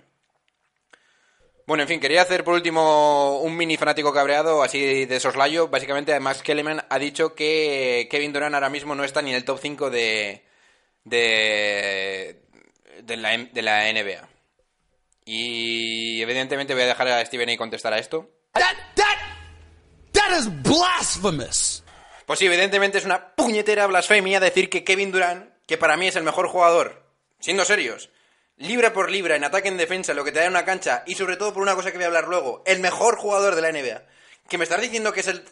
Bueno, 1.66 1.82
en 1.82 1.88
fin, 1.88 1.98
quería 1.98 2.22
hacer 2.22 2.44
por 2.44 2.54
último 2.54 3.40
un 3.40 3.56
mini 3.56 3.76
fanático 3.76 4.12
cabreado, 4.12 4.62
así 4.62 5.04
de 5.04 5.18
soslayo. 5.18 5.66
Básicamente, 5.66 6.18
Max 6.20 6.42
Kellerman 6.42 6.80
ha 6.88 6.98
dicho 7.00 7.34
que 7.34 8.06
Kevin 8.08 8.32
Durant 8.32 8.54
ahora 8.54 8.70
mismo 8.70 8.94
no 8.94 9.02
está 9.02 9.20
ni 9.20 9.30
en 9.30 9.36
el 9.36 9.44
top 9.44 9.58
5 9.60 9.90
de, 9.90 10.44
de, 11.02 12.40
de, 13.02 13.16
la, 13.16 13.92
NBA. 13.92 14.28
Y 15.24 16.22
evidentemente 16.22 16.74
voy 16.74 16.84
a 16.84 16.86
dejar 16.86 17.08
a 17.08 17.26
Steven 17.26 17.50
A 17.50 17.56
contestar 17.56 17.92
a 17.92 17.98
esto. 17.98 18.30
That, 18.52 18.76
that, 18.94 19.18
that 20.12 20.38
is 20.38 20.48
blasphemous. 20.62 21.82
Pues 22.30 22.38
sí, 22.38 22.46
evidentemente 22.46 22.98
es 22.98 23.04
una 23.04 23.34
puñetera 23.34 23.88
blasfemia 23.88 24.38
decir 24.38 24.70
que 24.70 24.84
Kevin 24.84 25.10
Durant, 25.10 25.52
que 25.66 25.76
para 25.76 25.96
mí 25.96 26.06
es 26.06 26.14
el 26.14 26.22
mejor 26.22 26.46
jugador, 26.46 27.02
siendo 27.40 27.64
serios, 27.64 28.08
libra 28.56 28.92
por 28.92 29.10
libra, 29.10 29.34
en 29.34 29.42
ataque 29.42 29.66
en 29.66 29.76
defensa, 29.76 30.14
lo 30.14 30.22
que 30.22 30.30
te 30.30 30.38
da 30.38 30.46
una 30.46 30.64
cancha, 30.64 31.02
y 31.08 31.16
sobre 31.16 31.36
todo 31.36 31.52
por 31.52 31.60
una 31.60 31.74
cosa 31.74 31.90
que 31.90 31.98
voy 31.98 32.04
a 32.04 32.06
hablar 32.06 32.28
luego, 32.28 32.62
el 32.66 32.78
mejor 32.78 33.16
jugador 33.16 33.56
de 33.56 33.62
la 33.62 33.72
NBA, 33.72 34.04
que 34.48 34.58
me 34.58 34.62
estás 34.62 34.80
diciendo 34.80 35.12
que 35.12 35.18
es 35.18 35.26
el. 35.26 35.44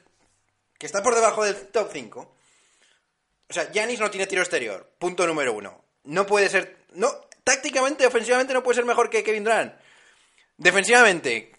que 0.78 0.86
está 0.86 1.02
por 1.02 1.16
debajo 1.16 1.44
del 1.44 1.56
top 1.66 1.90
5. 1.92 2.20
O 2.20 3.52
sea, 3.52 3.72
Giannis 3.72 3.98
no 3.98 4.12
tiene 4.12 4.28
tiro 4.28 4.42
exterior. 4.42 4.88
Punto 5.00 5.26
número 5.26 5.54
uno. 5.54 5.84
No 6.04 6.26
puede 6.26 6.48
ser. 6.48 6.76
No, 6.92 7.10
tácticamente, 7.42 8.06
ofensivamente 8.06 8.54
no 8.54 8.62
puede 8.62 8.76
ser 8.76 8.84
mejor 8.84 9.10
que 9.10 9.24
Kevin 9.24 9.42
Durant. 9.42 9.74
Defensivamente, 10.56 11.50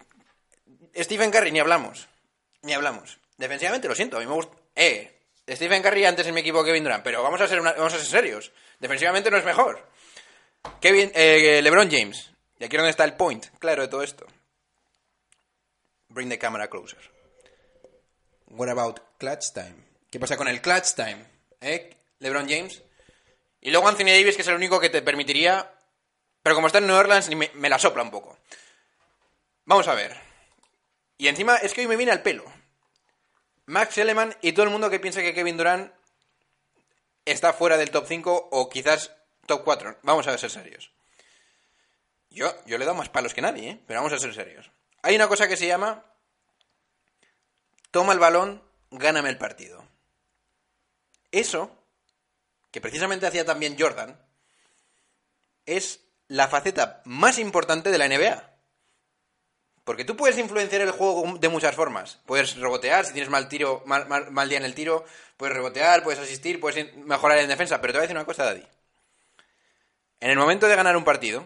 Stephen 0.95 1.29
Curry, 1.29 1.51
ni 1.51 1.59
hablamos. 1.59 2.07
Ni 2.61 2.71
hablamos. 2.71 3.19
Defensivamente, 3.35 3.89
lo 3.89 3.95
siento, 3.95 4.15
a 4.15 4.21
mí 4.21 4.25
me 4.25 4.31
gusta. 4.35 4.58
Eh, 4.81 5.11
Stephen 5.49 5.81
Curry 5.83 6.05
antes 6.05 6.25
en 6.25 6.33
mi 6.33 6.39
equipo 6.39 6.63
Kevin 6.63 6.83
Durant, 6.83 7.03
pero 7.03 7.21
vamos 7.21 7.41
a 7.41 7.47
ser, 7.47 7.59
una- 7.59 7.73
vamos 7.73 7.93
a 7.93 7.97
ser 7.97 8.05
serios. 8.07 8.51
Defensivamente 8.79 9.29
no 9.29 9.35
es 9.37 9.43
mejor. 9.43 9.85
Kevin, 10.79 11.11
eh, 11.13 11.61
LeBron 11.61 11.89
James. 11.91 12.29
Y 12.59 12.63
aquí 12.63 12.75
es 12.75 12.79
donde 12.79 12.91
está 12.91 13.03
el 13.03 13.15
point, 13.15 13.45
claro, 13.59 13.81
de 13.81 13.87
todo 13.89 14.03
esto. 14.03 14.25
Bring 16.07 16.29
the 16.29 16.39
camera 16.39 16.69
closer. 16.69 16.99
What 18.47 18.69
about 18.69 18.99
clutch 19.17 19.51
time? 19.53 19.75
¿Qué 20.09 20.19
pasa 20.19 20.37
con 20.37 20.47
el 20.47 20.61
clutch 20.61 20.93
time? 20.95 21.25
¿Eh? 21.61 21.95
LeBron 22.19 22.47
James. 22.49 22.81
Y 23.61 23.71
luego 23.71 23.87
Anthony 23.87 24.05
Davis, 24.05 24.35
que 24.35 24.41
es 24.43 24.47
el 24.47 24.55
único 24.55 24.79
que 24.79 24.89
te 24.89 25.01
permitiría. 25.01 25.73
Pero 26.41 26.55
como 26.55 26.67
está 26.67 26.79
en 26.79 26.87
New 26.87 26.95
Orleans, 26.95 27.29
me, 27.35 27.51
me 27.55 27.69
la 27.69 27.77
sopla 27.79 28.01
un 28.01 28.11
poco. 28.11 28.37
Vamos 29.65 29.87
a 29.87 29.93
ver. 29.93 30.15
Y 31.17 31.27
encima 31.27 31.57
es 31.57 31.73
que 31.73 31.81
hoy 31.81 31.87
me 31.87 31.97
viene 31.97 32.11
al 32.13 32.21
pelo. 32.21 32.45
Max 33.69 33.99
Elleman 33.99 34.35
y 34.41 34.53
todo 34.53 34.63
el 34.63 34.71
mundo 34.71 34.89
que 34.89 34.99
piensa 34.99 35.21
que 35.21 35.35
Kevin 35.35 35.55
Durant 35.55 35.93
está 37.23 37.53
fuera 37.53 37.77
del 37.77 37.91
top 37.91 38.07
5 38.07 38.49
o 38.51 38.67
quizás 38.67 39.15
top 39.45 39.63
4. 39.63 39.99
Vamos 40.01 40.25
a 40.25 40.35
ser 40.39 40.49
serios. 40.49 40.91
Yo, 42.31 42.51
yo 42.65 42.79
le 42.79 42.83
he 42.83 42.87
dado 42.87 42.97
más 42.97 43.09
palos 43.09 43.35
que 43.35 43.43
nadie, 43.43 43.69
¿eh? 43.69 43.83
pero 43.85 43.99
vamos 43.99 44.13
a 44.13 44.17
ser 44.17 44.33
serios. 44.33 44.71
Hay 45.03 45.15
una 45.15 45.27
cosa 45.27 45.47
que 45.47 45.55
se 45.55 45.67
llama 45.67 46.03
toma 47.91 48.13
el 48.13 48.19
balón, 48.19 48.63
gáname 48.89 49.29
el 49.29 49.37
partido. 49.37 49.87
Eso, 51.31 51.71
que 52.71 52.81
precisamente 52.81 53.27
hacía 53.27 53.45
también 53.45 53.77
Jordan, 53.77 54.19
es 55.67 55.99
la 56.27 56.47
faceta 56.47 57.03
más 57.05 57.37
importante 57.37 57.91
de 57.91 57.97
la 57.99 58.07
NBA. 58.07 58.48
Porque 59.89 60.05
tú 60.05 60.15
puedes 60.15 60.37
influenciar 60.37 60.83
el 60.83 60.91
juego 60.91 61.39
de 61.39 61.49
muchas 61.49 61.75
formas. 61.75 62.19
Puedes 62.27 62.55
rebotear, 62.57 63.07
si 63.07 63.11
tienes 63.11 63.31
mal 63.31 63.49
tiro, 63.49 63.81
mal, 63.87 64.47
día 64.47 64.59
en 64.59 64.65
el 64.65 64.75
tiro, 64.75 65.03
puedes 65.35 65.55
rebotear, 65.55 66.03
puedes 66.03 66.19
asistir, 66.19 66.59
puedes 66.59 66.95
mejorar 66.95 67.39
en 67.39 67.47
defensa. 67.47 67.81
Pero 67.81 67.93
te 67.93 67.97
voy 67.97 68.01
a 68.01 68.07
decir 68.07 68.15
una 68.15 68.25
cosa, 68.27 68.43
Daddy. 68.45 68.63
En 70.19 70.29
el 70.29 70.37
momento 70.37 70.67
de 70.67 70.75
ganar 70.75 70.95
un 70.95 71.03
partido, 71.03 71.43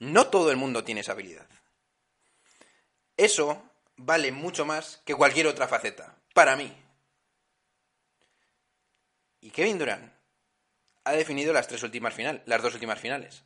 no 0.00 0.26
todo 0.26 0.50
el 0.50 0.56
mundo 0.56 0.82
tiene 0.82 1.02
esa 1.02 1.12
habilidad. 1.12 1.46
Eso 3.16 3.62
vale 3.94 4.32
mucho 4.32 4.64
más 4.64 5.00
que 5.04 5.14
cualquier 5.14 5.46
otra 5.46 5.68
faceta, 5.68 6.16
para 6.34 6.56
mí. 6.56 6.76
Y 9.40 9.50
Kevin 9.50 9.78
Durant 9.78 10.12
ha 11.04 11.12
definido 11.12 11.52
las 11.52 11.68
tres 11.68 11.84
últimas 11.84 12.12
finales, 12.12 12.42
las 12.46 12.60
dos 12.60 12.74
últimas 12.74 12.98
finales. 12.98 13.44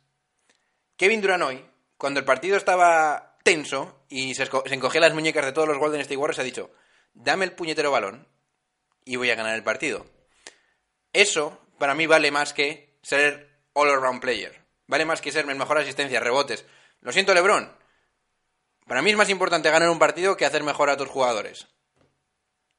Kevin 0.97 1.21
Durant 1.21 1.43
hoy, 1.43 1.65
cuando 1.97 2.19
el 2.19 2.25
partido 2.25 2.57
estaba 2.57 3.37
tenso 3.43 4.05
y 4.09 4.35
se, 4.35 4.45
se 4.45 4.73
encogía 4.73 5.01
las 5.01 5.13
muñecas 5.13 5.45
de 5.45 5.51
todos 5.51 5.67
los 5.67 5.77
Golden 5.77 6.01
State 6.01 6.17
Warriors, 6.17 6.39
ha 6.39 6.43
dicho, 6.43 6.71
dame 7.13 7.45
el 7.45 7.53
puñetero 7.53 7.91
balón 7.91 8.27
y 9.05 9.15
voy 9.15 9.29
a 9.29 9.35
ganar 9.35 9.55
el 9.55 9.63
partido. 9.63 10.05
Eso, 11.13 11.61
para 11.77 11.95
mí, 11.95 12.07
vale 12.07 12.31
más 12.31 12.53
que 12.53 12.99
ser 13.01 13.61
all-around 13.73 14.19
player. 14.19 14.65
Vale 14.87 15.05
más 15.05 15.21
que 15.21 15.31
ser 15.31 15.47
el 15.47 15.55
mejor 15.55 15.77
asistencia, 15.77 16.19
rebotes. 16.19 16.65
Lo 17.01 17.11
siento, 17.11 17.33
LeBron. 17.33 17.71
Para 18.87 19.01
mí 19.01 19.11
es 19.11 19.17
más 19.17 19.29
importante 19.29 19.71
ganar 19.71 19.89
un 19.89 19.99
partido 19.99 20.37
que 20.37 20.45
hacer 20.45 20.63
mejor 20.63 20.89
a 20.89 20.97
tus 20.97 21.07
jugadores. 21.07 21.67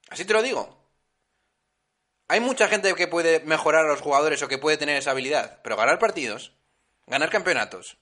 Así 0.09 0.25
te 0.25 0.33
lo 0.33 0.43
digo. 0.43 0.87
Hay 2.29 2.41
mucha 2.41 2.69
gente 2.69 2.93
que 2.95 3.09
puede 3.09 3.41
mejorar 3.41 3.85
a 3.87 3.89
los 3.89 4.01
jugadores 4.01 4.43
o 4.43 4.49
que 4.49 4.59
puede 4.59 4.77
tener 4.77 4.97
esa 4.97 5.13
habilidad, 5.13 5.61
pero 5.63 5.77
ganar 5.77 5.99
partidos, 5.99 6.53
ganar 7.07 7.31
campeonatos, 7.31 7.99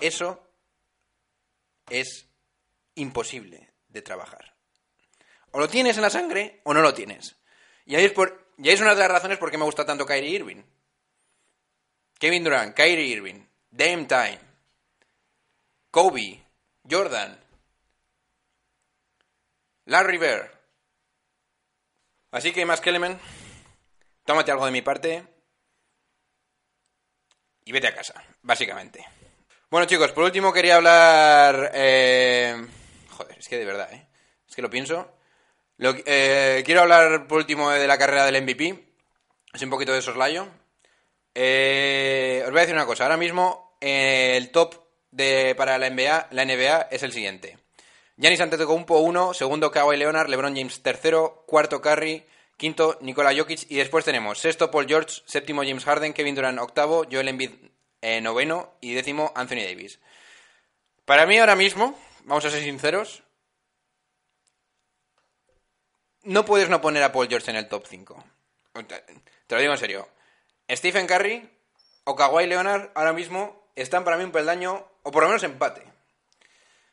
eso 0.00 0.46
es 1.88 2.26
imposible 2.94 3.72
de 3.88 4.02
trabajar. 4.02 4.54
O 5.52 5.58
lo 5.58 5.68
tienes 5.68 5.96
en 5.96 6.02
la 6.02 6.10
sangre 6.10 6.60
o 6.64 6.72
no 6.72 6.80
lo 6.80 6.94
tienes. 6.94 7.36
Y 7.84 7.96
ahí 7.96 8.04
es, 8.04 8.12
por, 8.12 8.52
y 8.58 8.68
ahí 8.68 8.74
es 8.74 8.80
una 8.80 8.94
de 8.94 9.00
las 9.00 9.10
razones 9.10 9.38
por 9.38 9.50
qué 9.50 9.58
me 9.58 9.64
gusta 9.64 9.84
tanto 9.84 10.06
Kyrie 10.06 10.30
Irving. 10.30 10.62
Kevin 12.18 12.44
Durant, 12.44 12.76
Kyrie 12.76 13.06
Irving, 13.06 13.46
Dame 13.70 14.04
Time, 14.04 14.40
Kobe, 15.90 16.44
Jordan, 16.88 17.38
Larry 19.86 20.18
Bird. 20.18 20.50
Así 22.30 22.52
que, 22.52 22.64
más 22.64 22.80
que 22.80 23.18
tómate 24.24 24.52
algo 24.52 24.66
de 24.66 24.70
mi 24.70 24.82
parte 24.82 25.26
y 27.64 27.72
vete 27.72 27.88
a 27.88 27.94
casa, 27.94 28.22
básicamente. 28.42 29.04
Bueno, 29.70 29.86
chicos, 29.86 30.10
por 30.10 30.24
último 30.24 30.52
quería 30.52 30.74
hablar... 30.74 31.70
eh, 31.74 32.56
Joder, 33.10 33.38
es 33.38 33.48
que 33.48 33.56
de 33.56 33.64
verdad, 33.64 33.88
¿eh? 33.92 34.04
Es 34.48 34.56
que 34.56 34.62
lo 34.62 34.68
pienso. 34.68 35.12
Eh, 35.78 36.62
quiero 36.66 36.80
hablar 36.80 37.28
por 37.28 37.38
último 37.38 37.70
de 37.70 37.86
la 37.86 37.96
carrera 37.96 38.26
del 38.26 38.42
MVP. 38.42 38.84
Es 39.52 39.62
un 39.62 39.70
poquito 39.70 39.92
de 39.92 40.02
soslayo. 40.02 40.48
Eh, 41.36 42.42
os 42.44 42.50
voy 42.50 42.58
a 42.58 42.62
decir 42.62 42.74
una 42.74 42.84
cosa. 42.84 43.04
Ahora 43.04 43.16
mismo 43.16 43.76
eh, 43.80 44.34
el 44.36 44.50
top 44.50 44.74
de, 45.12 45.54
para 45.54 45.78
la 45.78 45.88
NBA, 45.88 46.30
la 46.32 46.44
NBA 46.44 46.88
es 46.90 47.04
el 47.04 47.12
siguiente. 47.12 47.56
Giannis 48.16 48.40
Antetokounmpo 48.40 48.98
1, 48.98 49.34
segundo 49.34 49.70
Kawhi 49.70 49.96
Leonard, 49.96 50.28
LeBron 50.28 50.56
James 50.56 50.82
tercero, 50.82 51.44
cuarto 51.46 51.80
Curry, 51.80 52.26
quinto 52.56 52.98
Nikola 53.02 53.32
Jokic 53.34 53.70
y 53.70 53.76
después 53.76 54.04
tenemos 54.04 54.40
sexto 54.40 54.68
Paul 54.68 54.88
George, 54.88 55.22
séptimo 55.26 55.62
James 55.62 55.84
Harden, 55.84 56.12
Kevin 56.12 56.34
Durant 56.34 56.58
octavo, 56.58 57.06
Joel 57.08 57.28
Embiid 57.28 57.52
eh, 58.02 58.20
noveno 58.20 58.74
y 58.80 58.94
décimo 58.94 59.32
Anthony 59.34 59.64
Davis. 59.64 59.98
Para 61.04 61.26
mí 61.26 61.38
ahora 61.38 61.56
mismo, 61.56 61.98
vamos 62.24 62.44
a 62.44 62.50
ser 62.50 62.62
sinceros, 62.62 63.22
no 66.22 66.44
puedes 66.44 66.68
no 66.68 66.80
poner 66.80 67.02
a 67.02 67.12
Paul 67.12 67.28
George 67.28 67.50
en 67.50 67.56
el 67.56 67.68
top 67.68 67.86
5. 67.86 68.24
Te 69.46 69.54
lo 69.54 69.60
digo 69.60 69.72
en 69.72 69.78
serio. 69.78 70.08
Stephen 70.70 71.06
Curry 71.06 71.48
o 72.04 72.14
Kawhi 72.14 72.46
Leonard 72.46 72.90
ahora 72.94 73.12
mismo 73.12 73.70
están 73.74 74.04
para 74.04 74.16
mí 74.16 74.24
un 74.24 74.32
peldaño, 74.32 74.86
o 75.02 75.10
por 75.10 75.22
lo 75.22 75.28
menos 75.28 75.42
empate. 75.42 75.82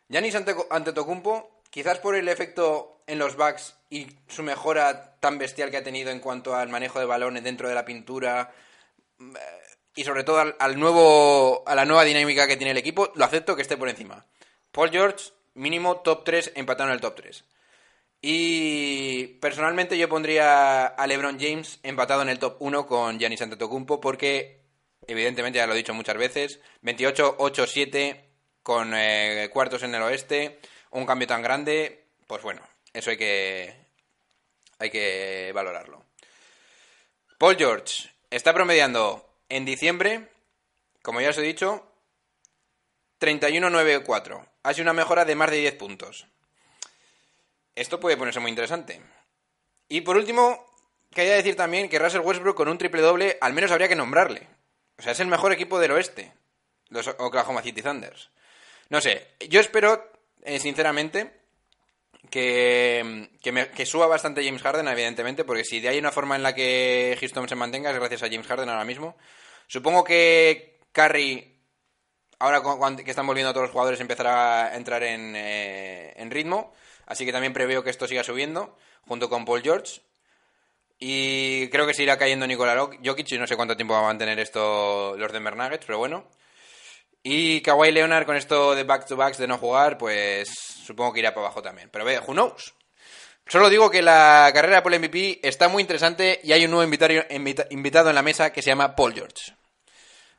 Giannis 0.09 0.35
Ante- 0.35 0.55
Antetokounmpo, 0.69 1.61
quizás 1.69 1.99
por 1.99 2.15
el 2.15 2.29
efecto 2.29 3.01
en 3.07 3.19
los 3.19 3.35
backs 3.35 3.75
y 3.89 4.07
su 4.27 4.41
mejora 4.43 5.17
tan 5.19 5.37
bestial 5.37 5.69
que 5.69 5.77
ha 5.77 5.83
tenido 5.83 6.11
en 6.11 6.19
cuanto 6.19 6.55
al 6.55 6.69
manejo 6.69 6.99
de 6.99 7.05
balones 7.05 7.43
dentro 7.43 7.67
de 7.69 7.75
la 7.75 7.85
pintura 7.85 8.53
y 9.97 10.03
sobre 10.03 10.23
todo 10.23 10.53
al, 10.59 10.79
nuevo 10.79 11.63
a 11.65 11.73
la 11.73 11.83
nueva 11.83 12.03
dinámica 12.03 12.47
que 12.47 12.55
tiene 12.55 12.71
el 12.71 12.77
equipo, 12.77 13.11
lo 13.15 13.25
acepto 13.25 13.55
que 13.55 13.63
esté 13.63 13.77
por 13.77 13.89
encima. 13.89 14.25
Paul 14.71 14.91
George, 14.91 15.31
mínimo 15.55 15.97
top 15.97 16.23
3, 16.23 16.51
empatado 16.55 16.89
en 16.89 16.93
el 16.93 17.01
top 17.01 17.15
3. 17.15 17.43
Y 18.21 19.25
personalmente 19.41 19.97
yo 19.97 20.07
pondría 20.07 20.85
a 20.85 21.07
LeBron 21.07 21.39
James 21.39 21.79
empatado 21.81 22.21
en 22.21 22.29
el 22.29 22.37
top 22.37 22.57
1 22.59 22.85
con 22.85 23.17
Giannis 23.17 23.41
Antetokounmpo 23.41 23.99
porque 23.99 24.61
evidentemente 25.07 25.57
ya 25.57 25.65
lo 25.65 25.73
he 25.73 25.77
dicho 25.77 25.95
muchas 25.95 26.17
veces. 26.17 26.59
28-8-7 26.83 28.21
con 28.61 28.93
eh, 28.95 29.49
cuartos 29.51 29.81
en 29.81 29.95
el 29.95 30.03
oeste. 30.03 30.59
Un 30.91 31.07
cambio 31.07 31.27
tan 31.27 31.41
grande, 31.41 32.05
pues 32.27 32.43
bueno, 32.43 32.61
eso 32.93 33.09
hay 33.09 33.17
que, 33.17 33.73
hay 34.77 34.91
que 34.91 35.51
valorarlo. 35.55 36.05
Paul 37.39 37.57
George 37.57 38.09
está 38.29 38.53
promediando 38.53 39.26
en 39.49 39.65
diciembre, 39.65 40.29
como 41.01 41.21
ya 41.21 41.29
os 41.29 41.37
he 41.37 41.41
dicho, 41.41 41.85
31-9-4. 43.19 44.47
Ha 44.63 44.73
sido 44.73 44.83
una 44.83 44.93
mejora 44.93 45.25
de 45.25 45.35
más 45.35 45.51
de 45.51 45.57
10 45.57 45.75
puntos. 45.75 46.27
Esto 47.75 47.99
puede 47.99 48.17
ponerse 48.17 48.39
muy 48.39 48.49
interesante. 48.49 49.01
Y 49.87 50.01
por 50.01 50.17
último, 50.17 50.65
quería 51.13 51.35
decir 51.35 51.55
también 51.55 51.89
que 51.89 51.99
Russell 51.99 52.21
Westbrook 52.21 52.55
con 52.55 52.67
un 52.67 52.77
triple 52.77 53.01
doble, 53.01 53.37
al 53.41 53.53
menos 53.53 53.71
habría 53.71 53.87
que 53.87 53.95
nombrarle. 53.95 54.47
O 54.97 55.01
sea, 55.01 55.11
es 55.11 55.19
el 55.19 55.27
mejor 55.27 55.51
equipo 55.51 55.79
del 55.79 55.91
oeste, 55.91 56.33
los 56.89 57.07
Oklahoma 57.07 57.61
City 57.61 57.81
Thunders. 57.81 58.29
No 58.89 59.01
sé, 59.01 59.27
yo 59.49 59.59
espero, 59.59 60.11
eh, 60.43 60.59
sinceramente, 60.59 61.31
que, 62.29 63.29
que, 63.41 63.85
suba 63.85 64.07
bastante 64.07 64.43
James 64.43 64.61
Harden, 64.61 64.87
evidentemente, 64.87 65.43
porque 65.43 65.63
si 65.63 65.79
de 65.79 65.89
hay 65.89 65.99
una 65.99 66.11
forma 66.11 66.35
en 66.35 66.43
la 66.43 66.53
que 66.53 67.17
Houston 67.19 67.47
se 67.47 67.55
mantenga 67.55 67.91
es 67.91 67.97
gracias 67.97 68.23
a 68.23 68.29
James 68.29 68.47
Harden 68.47 68.69
ahora 68.69 68.85
mismo. 68.85 69.15
Supongo 69.67 70.03
que 70.03 70.79
Curry, 70.91 71.55
ahora 72.39 72.61
que 73.03 73.09
están 73.09 73.27
volviendo 73.27 73.53
todos 73.53 73.65
los 73.65 73.71
jugadores, 73.71 73.99
empezará 73.99 74.65
a 74.65 74.75
entrar 74.75 75.03
en, 75.03 75.35
eh, 75.35 76.13
en 76.17 76.31
ritmo. 76.31 76.73
Así 77.05 77.25
que 77.25 77.31
también 77.31 77.53
preveo 77.53 77.83
que 77.83 77.89
esto 77.89 78.07
siga 78.07 78.23
subiendo, 78.23 78.77
junto 79.07 79.29
con 79.29 79.45
Paul 79.45 79.61
George. 79.61 80.01
Y 80.99 81.69
creo 81.69 81.85
que 81.85 81.93
se 81.93 82.03
irá 82.03 82.17
cayendo 82.17 82.47
Nikola 82.47 82.89
Jokic 83.03 83.31
y 83.31 83.37
no 83.37 83.47
sé 83.47 83.55
cuánto 83.55 83.77
tiempo 83.77 83.93
va 83.93 83.99
a 83.99 84.03
mantener 84.03 84.39
esto 84.39 85.15
los 85.15 85.31
Denver 85.31 85.55
Nuggets, 85.55 85.85
pero 85.85 85.99
bueno. 85.99 86.25
Y 87.29 87.59
Kawhi 87.59 87.91
Leonard 87.91 88.25
con 88.25 88.37
esto 88.37 88.73
de 88.73 88.85
back-to-backs 88.85 89.37
de 89.37 89.47
no 89.47 89.57
jugar, 89.57 89.97
pues 89.97 90.47
supongo 90.85 91.11
que 91.11 91.19
irá 91.19 91.33
para 91.33 91.47
abajo 91.47 91.61
también. 91.61 91.89
Pero 91.91 92.05
ve, 92.05 92.19
who 92.19 92.31
knows? 92.31 92.73
Solo 93.45 93.69
digo 93.69 93.91
que 93.91 94.01
la 94.01 94.49
carrera 94.53 94.81
por 94.81 94.93
el 94.93 95.01
MVP 95.01 95.41
está 95.43 95.67
muy 95.67 95.81
interesante 95.81 96.39
y 96.41 96.53
hay 96.53 96.63
un 96.63 96.71
nuevo 96.71 96.85
invitado 96.85 98.09
en 98.09 98.15
la 98.15 98.21
mesa 98.21 98.53
que 98.53 98.61
se 98.61 98.69
llama 98.69 98.95
Paul 98.95 99.13
George. 99.13 99.51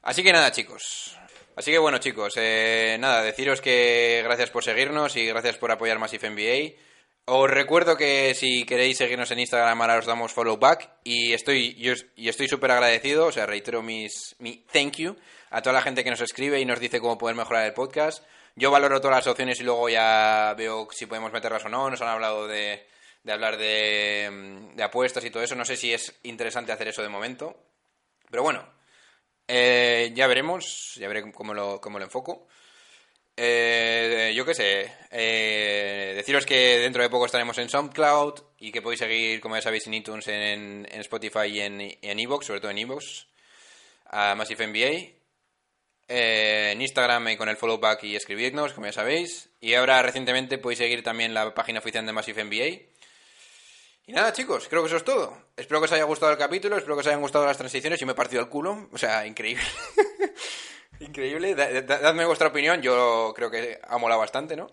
Así 0.00 0.22
que 0.22 0.32
nada, 0.32 0.50
chicos. 0.50 1.14
Así 1.56 1.70
que 1.70 1.76
bueno, 1.76 1.98
chicos, 1.98 2.32
eh, 2.36 2.96
nada, 2.98 3.20
deciros 3.20 3.60
que 3.60 4.22
gracias 4.24 4.48
por 4.48 4.64
seguirnos 4.64 5.14
y 5.16 5.26
gracias 5.26 5.58
por 5.58 5.70
apoyar 5.70 5.98
Massive 5.98 6.30
NBA. 6.30 6.87
Os 7.30 7.50
recuerdo 7.50 7.96
que 7.96 8.34
si 8.34 8.64
queréis 8.64 8.96
seguirnos 8.96 9.30
en 9.30 9.40
Instagram 9.40 9.80
ahora 9.82 9.98
os 9.98 10.06
damos 10.06 10.32
follow 10.32 10.56
back 10.56 10.88
y 11.04 11.34
estoy 11.34 11.74
y 11.76 11.90
os- 11.90 12.06
y 12.16 12.28
estoy 12.30 12.48
súper 12.48 12.70
agradecido, 12.70 13.26
o 13.26 13.32
sea, 13.32 13.44
reitero 13.44 13.82
mis, 13.82 14.34
mi 14.38 14.64
thank 14.72 14.96
you 14.96 15.14
a 15.50 15.60
toda 15.60 15.74
la 15.74 15.82
gente 15.82 16.02
que 16.04 16.10
nos 16.10 16.22
escribe 16.22 16.58
y 16.58 16.64
nos 16.64 16.80
dice 16.80 17.00
cómo 17.00 17.18
poder 17.18 17.36
mejorar 17.36 17.66
el 17.66 17.74
podcast. 17.74 18.24
Yo 18.56 18.70
valoro 18.70 19.00
todas 19.02 19.18
las 19.18 19.26
opciones 19.26 19.60
y 19.60 19.64
luego 19.64 19.90
ya 19.90 20.54
veo 20.56 20.88
si 20.90 21.04
podemos 21.04 21.30
meterlas 21.32 21.64
o 21.66 21.68
no. 21.68 21.90
Nos 21.90 22.00
han 22.00 22.08
hablado 22.08 22.48
de, 22.48 22.86
de 23.22 23.32
hablar 23.32 23.58
de, 23.58 24.66
de 24.74 24.82
apuestas 24.82 25.22
y 25.24 25.30
todo 25.30 25.42
eso. 25.42 25.54
No 25.54 25.64
sé 25.66 25.76
si 25.76 25.92
es 25.92 26.18
interesante 26.22 26.72
hacer 26.72 26.88
eso 26.88 27.02
de 27.02 27.08
momento. 27.10 27.56
Pero 28.30 28.42
bueno, 28.42 28.66
eh, 29.46 30.12
ya 30.14 30.26
veremos, 30.26 30.94
ya 30.96 31.08
veré 31.08 31.30
cómo 31.30 31.52
lo, 31.54 31.78
cómo 31.80 31.98
lo 31.98 32.04
enfoco. 32.06 32.48
Eh, 33.40 34.32
yo 34.34 34.44
qué 34.44 34.52
sé, 34.52 34.92
eh, 35.12 36.12
deciros 36.16 36.44
que 36.44 36.78
dentro 36.80 37.04
de 37.04 37.08
poco 37.08 37.26
estaremos 37.26 37.56
en 37.58 37.68
SoundCloud 37.68 38.34
y 38.58 38.72
que 38.72 38.82
podéis 38.82 38.98
seguir, 38.98 39.40
como 39.40 39.54
ya 39.54 39.62
sabéis, 39.62 39.86
en 39.86 39.94
iTunes, 39.94 40.26
en, 40.26 40.88
en 40.90 41.00
Spotify 41.02 41.46
y 41.46 41.60
en, 41.60 41.80
en 41.80 42.18
Evox, 42.18 42.46
sobre 42.46 42.58
todo 42.58 42.72
en 42.72 42.78
Evox, 42.78 43.28
a 44.06 44.34
Massive 44.34 44.66
NBA. 44.66 45.18
Eh, 46.08 46.70
en 46.72 46.82
Instagram 46.82 47.28
eh, 47.28 47.36
con 47.36 47.48
el 47.48 47.56
follow 47.56 47.78
back 47.78 48.02
y 48.02 48.16
escribirnos, 48.16 48.72
como 48.72 48.86
ya 48.86 48.92
sabéis. 48.92 49.50
Y 49.60 49.74
ahora 49.74 50.02
recientemente 50.02 50.58
podéis 50.58 50.78
seguir 50.78 51.04
también 51.04 51.32
la 51.32 51.54
página 51.54 51.78
oficial 51.78 52.04
de 52.04 52.12
Massive 52.12 52.42
NBA. 52.42 52.88
Y 54.08 54.12
nada, 54.14 54.32
chicos, 54.32 54.66
creo 54.68 54.82
que 54.82 54.88
eso 54.88 54.96
es 54.96 55.04
todo. 55.04 55.38
Espero 55.56 55.80
que 55.80 55.84
os 55.84 55.92
haya 55.92 56.02
gustado 56.02 56.32
el 56.32 56.38
capítulo, 56.38 56.76
espero 56.76 56.96
que 56.96 57.00
os 57.02 57.06
hayan 57.06 57.20
gustado 57.20 57.46
las 57.46 57.58
transiciones. 57.58 58.00
Yo 58.00 58.06
me 58.06 58.12
he 58.12 58.16
partido 58.16 58.42
el 58.42 58.48
culo, 58.48 58.88
o 58.90 58.98
sea, 58.98 59.24
increíble. 59.26 59.62
increíble. 61.00 61.54
Da- 61.54 61.80
da- 61.82 61.98
dadme 61.98 62.24
vuestra 62.26 62.48
opinión, 62.48 62.80
yo 62.82 63.32
creo 63.36 63.50
que 63.50 63.78
ha 63.86 63.98
molado 63.98 64.20
bastante, 64.20 64.56
¿no? 64.56 64.68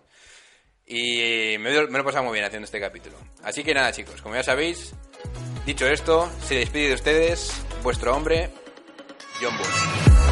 Y 0.86 1.56
me, 1.58 1.70
me 1.88 1.98
lo 1.98 2.00
he 2.00 2.04
muy 2.22 2.32
bien 2.34 2.44
haciendo 2.44 2.64
este 2.66 2.80
capítulo. 2.80 3.16
Así 3.42 3.64
que 3.64 3.74
nada, 3.74 3.90
chicos, 3.92 4.22
como 4.22 4.34
ya 4.36 4.42
sabéis, 4.42 4.94
dicho 5.64 5.86
esto, 5.86 6.30
se 6.44 6.56
despide 6.56 6.88
de 6.88 6.94
ustedes 6.94 7.52
vuestro 7.82 8.14
hombre, 8.14 8.50
John 9.40 9.56
Bull. 9.56 10.25